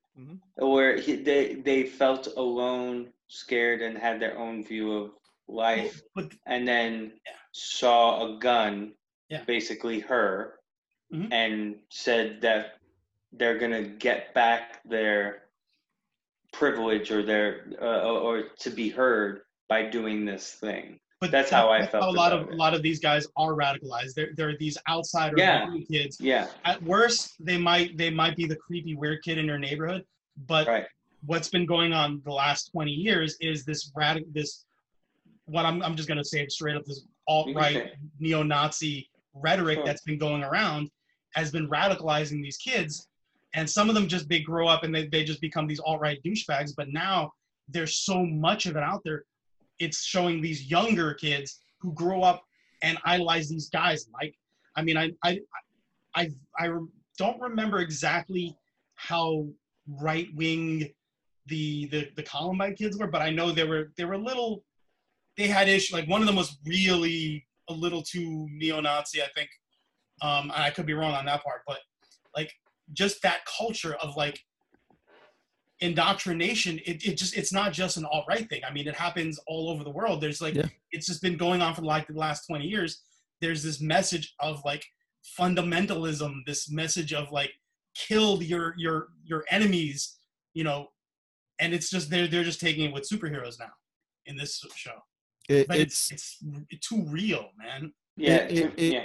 [0.57, 5.11] Where he, they they felt alone, scared, and had their own view of
[5.49, 7.33] life, But and then Yeah.
[7.53, 8.95] saw a gun,
[9.29, 9.45] Yeah.
[9.45, 10.61] basically her,
[11.13, 11.29] Mhm.
[11.33, 12.79] and said that
[13.33, 15.46] they're gonna get back their
[16.59, 20.99] privilege or their uh, or, to be heard by doing this thing.
[21.21, 23.53] but That's how I that's felt a lot of a lot of these guys are
[23.55, 24.15] radicalized.
[24.15, 25.67] They're they're these outsider Yeah.
[25.91, 26.19] kids.
[26.21, 30.05] Yeah, At worst, they might they might be the creepy weird kid in your neighborhood,
[30.47, 30.87] but right.
[31.27, 34.65] what's been going on the last 20 years is this radical this
[35.47, 39.85] what I'm, I'm just going to say it straight up this alt-right neo-nazi rhetoric Sure.
[39.87, 40.91] that's been going around
[41.35, 43.09] has been radicalizing these kids
[43.57, 46.23] and some of them just they grow up and they, they just become these alt-right
[46.25, 47.31] douchebags but now
[47.69, 49.25] there's so much of it out there
[49.79, 52.43] it's showing these younger kids who grow up
[52.83, 54.35] and idolize these guys like
[54.77, 55.41] i mean i i
[56.15, 56.71] i, I
[57.19, 58.57] don't remember exactly
[58.95, 59.47] how
[60.01, 60.91] right wing
[61.47, 64.65] the, the the Columbine kids were, but I know they were they were a little
[65.37, 69.49] they had issue like one of them was really a little too neo-Nazi, I think.
[70.23, 71.79] Um, I could be wrong on that part, but
[72.35, 72.53] like
[72.93, 74.41] just that culture of like
[75.81, 78.63] indoctrination, it, it just it's not just an alt-right thing.
[78.69, 80.21] I mean, it happens all over the world.
[80.21, 80.67] There's like Yeah.
[80.93, 83.03] it's just been going on for like the last 20 years.
[83.41, 84.85] There's this message of like
[85.39, 87.53] fundamentalism, this message of like
[87.95, 90.17] kill your your your enemies,
[90.55, 90.89] you know,
[91.59, 93.71] and it's just they're they're just taking it with superheroes now
[94.27, 94.93] in this show.
[95.49, 96.39] It, But it's it's
[96.71, 97.93] it's too real, man.
[98.17, 99.05] Yeah, it, to- it, yeah.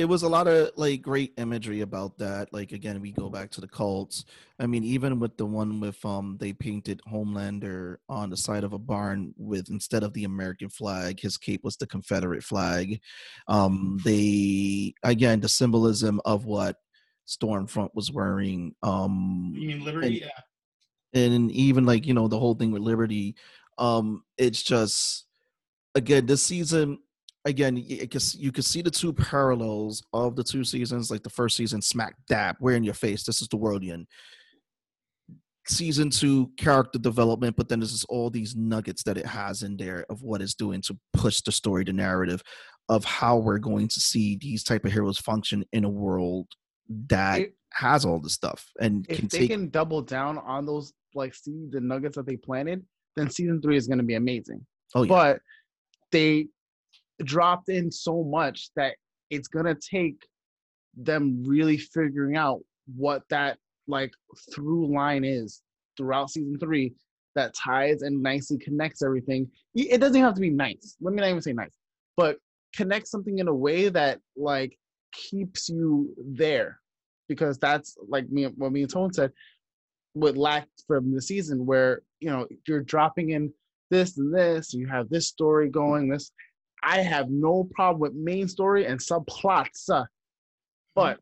[0.00, 2.52] It was a lot of like great imagery about that.
[2.52, 4.24] Like again, we go back to the cults.
[4.58, 8.72] I mean, even with the one with um, they painted Homelander on the side of
[8.72, 13.00] a barn with instead of the American flag, his cape was the Confederate flag.
[13.46, 16.76] Um, they again the symbolism of what
[17.28, 18.74] Stormfront was wearing.
[18.82, 20.06] Um, You mean liberty?
[20.06, 20.16] And-
[21.14, 21.22] yeah.
[21.22, 23.34] and even like you know the whole thing with liberty
[23.78, 25.26] um it's just
[25.96, 26.98] again this season
[27.44, 28.06] again you
[28.52, 32.56] could see the two parallels of the two seasons like the first season smack dab
[32.60, 34.06] we're in your face this is the world you're in
[35.66, 39.76] season two character development but then there's just all these nuggets that it has in
[39.76, 42.42] there of what it's doing to push the story the narrative
[42.88, 46.46] of how we're going to see these type of heroes function in a world
[47.08, 50.66] that It- has all this stuff and if can they take can double down on
[50.66, 52.84] those like seeds and nuggets that they planted,
[53.16, 54.66] then season three is going to be amazing.
[54.96, 55.40] oh yeah But
[56.10, 56.48] they
[57.24, 58.94] dropped in so much that
[59.30, 60.26] it's to take
[60.96, 62.60] them really figuring out
[62.96, 64.12] what that like
[64.52, 65.62] through line is
[65.96, 66.92] throughout season three
[67.34, 69.48] that ties and nicely connects everything.
[69.74, 70.96] It doesn't have to be nice.
[71.00, 71.76] Let me not even say nice,
[72.16, 72.38] but
[72.74, 74.76] connect something in a way that like
[75.12, 76.80] keeps you there
[77.28, 79.32] because that's like me what me and Tone said
[80.12, 83.52] what lacked from the season where you know you're dropping in
[83.90, 86.32] this and this you have this story going this
[86.82, 90.04] i have no problem with main story and subplots uh,
[90.94, 91.18] but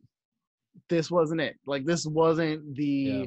[0.89, 3.25] this wasn't it like this wasn't the Yeah.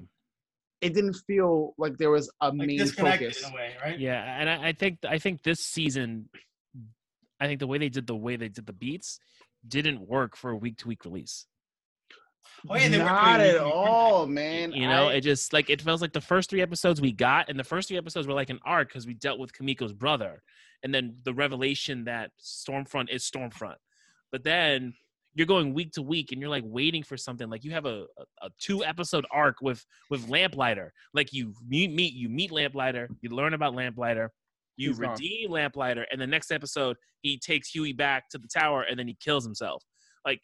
[0.82, 4.00] it didn't feel like there was a Like main focus in a way, right?
[4.00, 6.30] Yeah, and I, I think I think this season,
[7.40, 9.20] I think the way they did the way they did the beats
[9.68, 11.46] didn't work for a week to week release.
[12.70, 15.82] Oh yeah, they were not at all man You know, I- it just like it
[15.82, 18.50] feels like the first three episodes we got, and the first three episodes were like
[18.50, 20.42] an arc because we dealt with Kimiko's brother,
[20.84, 23.76] and then the revelation that Stormfront is Stormfront.
[24.32, 24.94] But then
[25.34, 27.50] you're going week to week, and you're like waiting for something.
[27.50, 30.92] Like you have a, a, a two episode arc with with Lamplighter.
[31.14, 34.32] Like you meet meet you meet Lamplighter, you learn about Lamplighter,
[34.78, 35.12] you He's gone.
[35.12, 39.08] redeem Lamplighter, and the next episode he takes Huey back to the tower, and then
[39.08, 39.84] he kills himself.
[40.26, 40.42] Like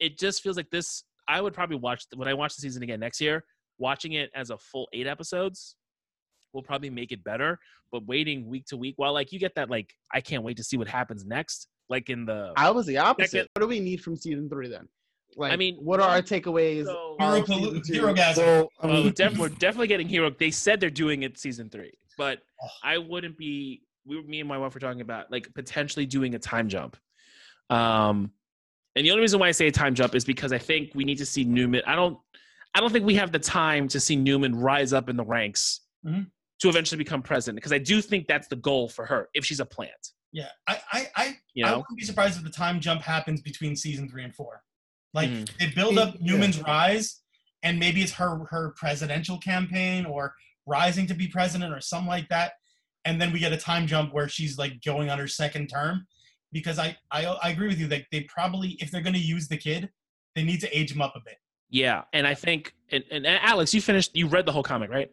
[0.00, 1.04] it just feels like this.
[1.28, 3.44] I would probably watch when I watch the season again next year.
[3.78, 5.76] Watching it as a full eight episodes
[6.52, 7.58] will probably make it better.
[7.90, 10.64] But waiting week to week, while like you get that like I can't wait to
[10.64, 11.68] see what happens next.
[11.90, 14.68] Like in the i was the opposite Second- what do we need from season three
[14.68, 14.88] then
[15.36, 17.92] like I mean, what are our takeaways so- Hero, of season Polu- two?
[18.00, 18.34] Herogasm.
[18.36, 20.30] so I Oh, mean, def- we're definitely getting hero.
[20.30, 22.68] They said they're doing it season three, but Oh.
[22.84, 23.82] I wouldn't be.
[24.06, 26.96] We, me and my wife were talking about like potentially doing a time jump.
[27.70, 28.30] Um,
[28.96, 31.04] and the only reason why I say a time jump is because I think we
[31.04, 31.82] need to see Neuman.
[31.86, 32.18] I don't.
[32.76, 35.82] I don't think we have the time to see Neuman rise up in the ranks
[36.04, 36.26] Mhm.
[36.60, 37.56] to eventually become president.
[37.56, 40.08] Because I do think that's the goal for her if she's a plant.
[40.32, 43.76] Yeah, I, I, I, You I wouldn't be surprised if the time jump happens between
[43.76, 44.62] season three and four.
[45.12, 45.56] Like Mhm.
[45.58, 47.20] they build up Neuman's rise,
[47.62, 50.34] and maybe it's her her presidential campaign or
[50.66, 52.54] rising to be president or something like that,
[53.04, 56.08] and then we get a time jump where she's like going on her second term.
[56.54, 59.48] Because I I, I agree with you that they probably if they're going to use
[59.48, 59.90] the kid,
[60.34, 61.36] they need to age him up a bit.
[61.68, 64.14] Yeah, and I think and, and, Alex, you finished.
[64.14, 65.10] You read the whole comic, right?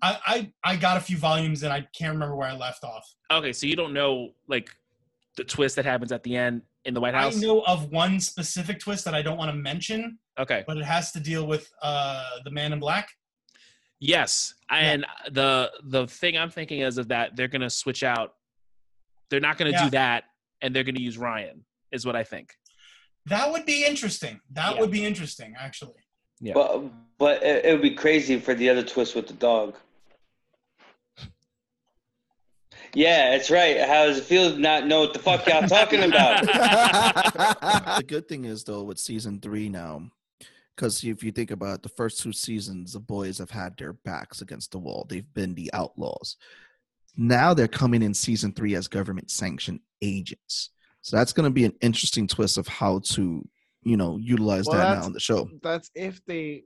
[0.00, 3.04] I, I I got a few volumes and I can't remember where I left off.
[3.30, 4.70] Okay, so you don't know like
[5.36, 7.36] the twist that happens at the end in the White House?
[7.36, 10.62] I know of one specific twist that I don't want to mention, Okay.
[10.66, 13.08] but it has to deal with uh the Man in Black.
[13.98, 18.34] Yes, and the the thing I'm thinking is of that they're gonna switch out.
[19.30, 19.84] They're not gonna Yeah.
[19.84, 20.24] do that,
[20.62, 21.64] and they're gonna use Ryan.
[21.92, 22.50] Is what I think.
[23.26, 24.40] That would be interesting.
[24.52, 24.80] That Yeah.
[24.80, 26.02] would be interesting, actually.
[26.40, 26.54] Yeah.
[26.54, 26.82] But
[27.18, 29.76] but it, it would be crazy for the other twist with the dog.
[32.96, 33.80] Yeah, it's right.
[33.80, 36.42] How does it feel to not know what the fuck y'all talking about?
[36.44, 40.10] the good thing is though with season three now,
[40.76, 43.92] because if you think about it, the first two seasons, the boys have had their
[43.94, 45.06] backs against the wall.
[45.08, 46.36] They've been the outlaws.
[47.16, 50.70] Now they're coming in season three as government sanctioned agents.
[51.02, 53.46] So that's going to be an interesting twist of how to,
[53.82, 55.48] you know, utilize Well, that now on the show.
[55.62, 56.64] That's if they.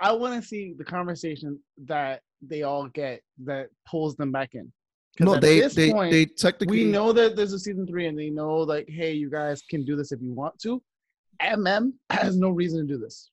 [0.00, 4.72] I want to see the conversation that they all get that pulls them back in.
[5.20, 8.30] No, they they point, they technically we know that there's a season three, and they
[8.30, 10.82] know like, hey, you guys can do this if you want to.
[11.42, 13.30] MM has no reason to do this.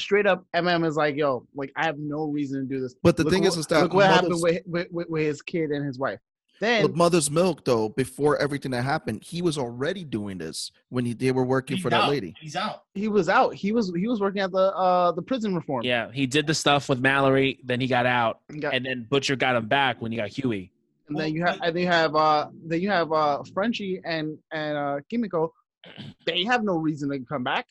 [0.00, 2.94] Straight up, MM is like, yo, like I have no reason to do this.
[3.02, 5.22] But the Look thing is, what- is that look what happened with, with, with, with
[5.22, 6.18] his kid and his wife.
[6.60, 11.04] Then with Mother's Milk though, before everything that happened, he was already doing this when
[11.04, 12.10] he, they were working He's for that out.
[12.10, 12.32] lady.
[12.40, 12.84] He's out.
[12.94, 13.54] he was out.
[13.54, 15.82] He was he was working at the uh the prison reform.
[15.84, 17.58] Yeah, he did the stuff with Mallory.
[17.64, 20.70] Then he got out, Got- and then Butcher got him back when he got Huey.
[21.08, 23.42] And Well, then you have but- and then you have uh then you have uh
[23.52, 25.52] Frenchie and and uh Kimiko.
[26.24, 27.66] They have no reason to come back.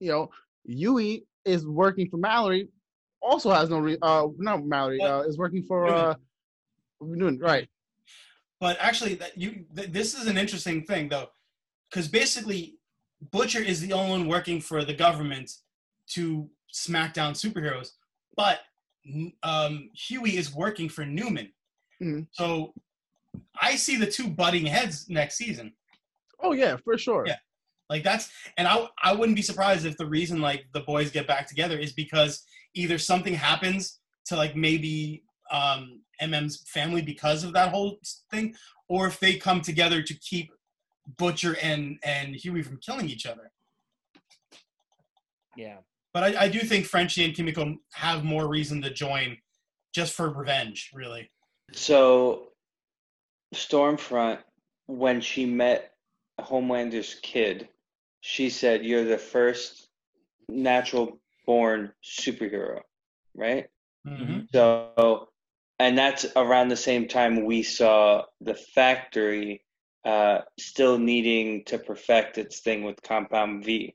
[0.00, 0.30] You know,
[0.64, 2.68] Huey is working for Mallory,
[3.22, 6.10] also has no re- uh not Mallory, uh is working for Neuman.
[6.10, 6.14] uh
[7.02, 7.68] Neuman, right.
[8.60, 11.28] But actually, that you th- this is an interesting thing though,
[11.88, 12.76] because basically,
[13.30, 15.50] Butcher is the only one working for the government
[16.08, 17.92] to smack down superheroes,
[18.36, 18.60] but
[19.42, 21.50] um, Huey is working for Neuman.
[22.02, 22.26] Mhm.
[22.32, 22.74] So
[23.60, 25.72] I see the two butting heads next season.
[26.42, 27.24] Oh yeah, for sure.
[27.26, 27.36] Yeah.
[27.90, 31.26] Like that's, and I I wouldn't be surprised if the reason like the boys get
[31.26, 37.52] back together is because either something happens to like maybe um, MM's family because of
[37.54, 37.98] that whole
[38.30, 38.54] thing,
[38.88, 40.50] or if they come together to keep
[41.18, 43.50] Butcher and and Huey from killing each other.
[45.56, 45.78] Yeah.
[46.14, 49.36] But I, I do think Frenchie and Kimiko have more reason to join,
[49.92, 51.30] just for revenge, really.
[51.72, 52.48] So,
[53.54, 54.38] Stormfront,
[54.86, 55.92] when she met
[56.40, 57.68] Homelander's kid,
[58.20, 59.88] she said, "You're the first
[60.48, 62.82] natural born superhero,"
[63.34, 63.68] right?
[64.06, 64.48] Mhm.
[64.52, 65.30] So,
[65.78, 69.64] and that's around the same time we saw the factory
[70.04, 73.94] uh, still needing to perfect its thing with Compound V.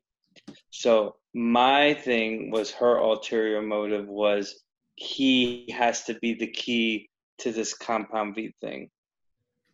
[0.70, 4.64] So, my thing was her ulterior motive was
[4.96, 7.10] he has to be the key
[7.40, 8.90] to this Compound V thing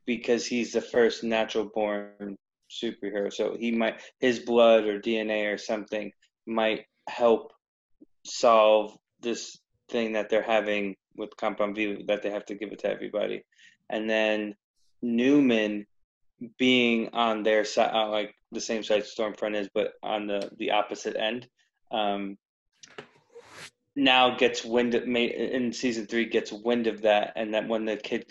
[0.05, 2.37] because he's the first natural born
[2.71, 3.31] superhero.
[3.31, 6.11] So, he might, his blood or DNA or something
[6.45, 7.53] might help
[8.23, 9.59] solve this
[9.89, 13.43] thing that they're having with Compound V that they have to give it to everybody.
[13.89, 14.55] And then
[15.03, 15.85] Neuman
[16.57, 20.71] being on their side, uh, like the same side Stormfront is, but on the, the
[20.71, 21.47] opposite end,
[21.91, 22.37] um,
[23.95, 27.33] now gets wind of, in season three gets wind of that.
[27.35, 28.25] And that when the kid,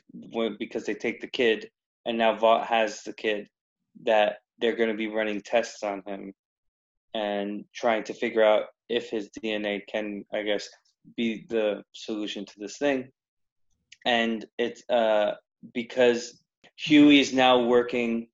[0.59, 1.70] because they take the kid
[2.07, 3.49] and now Vought has the kid,
[4.05, 6.32] that they're going to be running tests on him
[7.14, 10.68] and trying to figure out if his DNA can, I guess,
[11.16, 13.11] be the solution to this thing.
[14.05, 15.34] And it's uh,
[15.74, 16.42] because
[16.76, 18.28] Huey is now working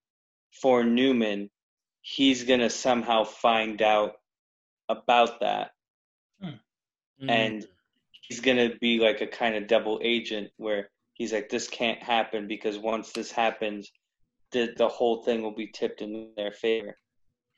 [0.61, 1.51] for Neuman,
[2.03, 4.13] he's going to somehow find out
[4.89, 5.73] about that.
[6.43, 7.31] Mm.
[7.31, 7.67] And
[8.23, 12.03] he's going to be like a kind of double agent where he's like, this can't
[12.03, 13.91] happen because once this happens,
[14.53, 16.97] the, the whole thing will be tipped in their favor.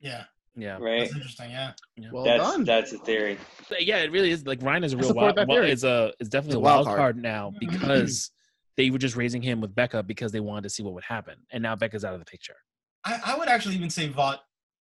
[0.00, 0.24] Yeah,
[0.56, 0.78] yeah.
[0.80, 1.00] Right?
[1.00, 1.50] that's interesting.
[1.50, 1.72] Yeah.
[2.12, 2.64] Well that's done.
[2.64, 3.38] that's a theory.
[3.78, 4.46] yeah, it really is.
[4.46, 5.72] Like Ryan is a real wild, that wild theory.
[5.72, 6.98] is a is definitely a a wild wild card.
[6.98, 8.30] card now because
[8.76, 11.34] they were just raising him with Becca because they wanted to see what would happen,
[11.50, 12.56] and now Becca's out of the picture.
[13.04, 14.40] I, I would actually even say Vought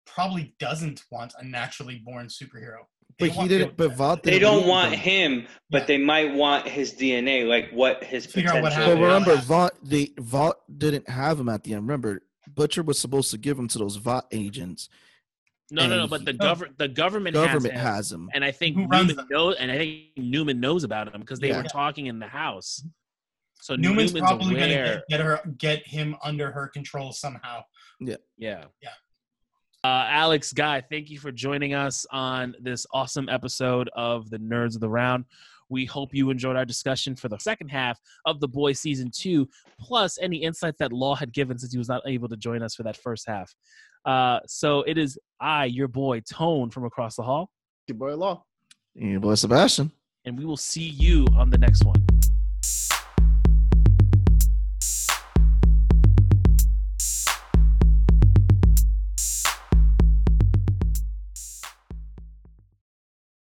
[0.07, 2.85] probably doesn't want a naturally born superhero.
[3.23, 3.77] They But he didn't.
[3.77, 5.01] But Vought They didn't don't want them.
[5.01, 5.87] him, but Yeah.
[5.87, 8.63] they might want his DNA, like what his Figure out potential.
[8.63, 9.01] what But happened.
[9.03, 9.41] remember, Yeah.
[9.43, 11.83] Vought, the Vought didn't have him at the end.
[11.83, 14.89] Remember, Butcher was supposed to give him to those Vought agents.
[15.71, 16.07] No, no, no.
[16.07, 17.95] But the government, the government, Government has, him.
[17.95, 18.31] has them.
[18.35, 19.27] and I think Who runs Neuman them?
[19.31, 21.59] knows, and I think Neuman knows about him because they Yeah.
[21.63, 22.85] were talking in the house.
[23.63, 27.63] So Neuman's, Neuman's, probably going to get, get her, get him under her control somehow.
[28.01, 28.17] Yeah.
[28.37, 28.65] Yeah.
[28.83, 28.91] Yeah.
[29.85, 34.77] Uh, Alex, Guy, thank you for joining us on this awesome episode of the Nerds
[34.77, 35.25] of the Round.
[35.71, 39.49] We hope you enjoyed our discussion for the second half of The Boys Season 2,
[39.81, 42.77] plus any insights that Law had given since he was not able to join us
[42.77, 43.53] for that first half.
[44.05, 47.51] Uh, so it is I, your boy, Tone from across the hall,
[47.89, 48.45] Your boy Law.
[48.95, 49.91] And your boy Sebastian.
[50.27, 52.05] and we will see you on the next one.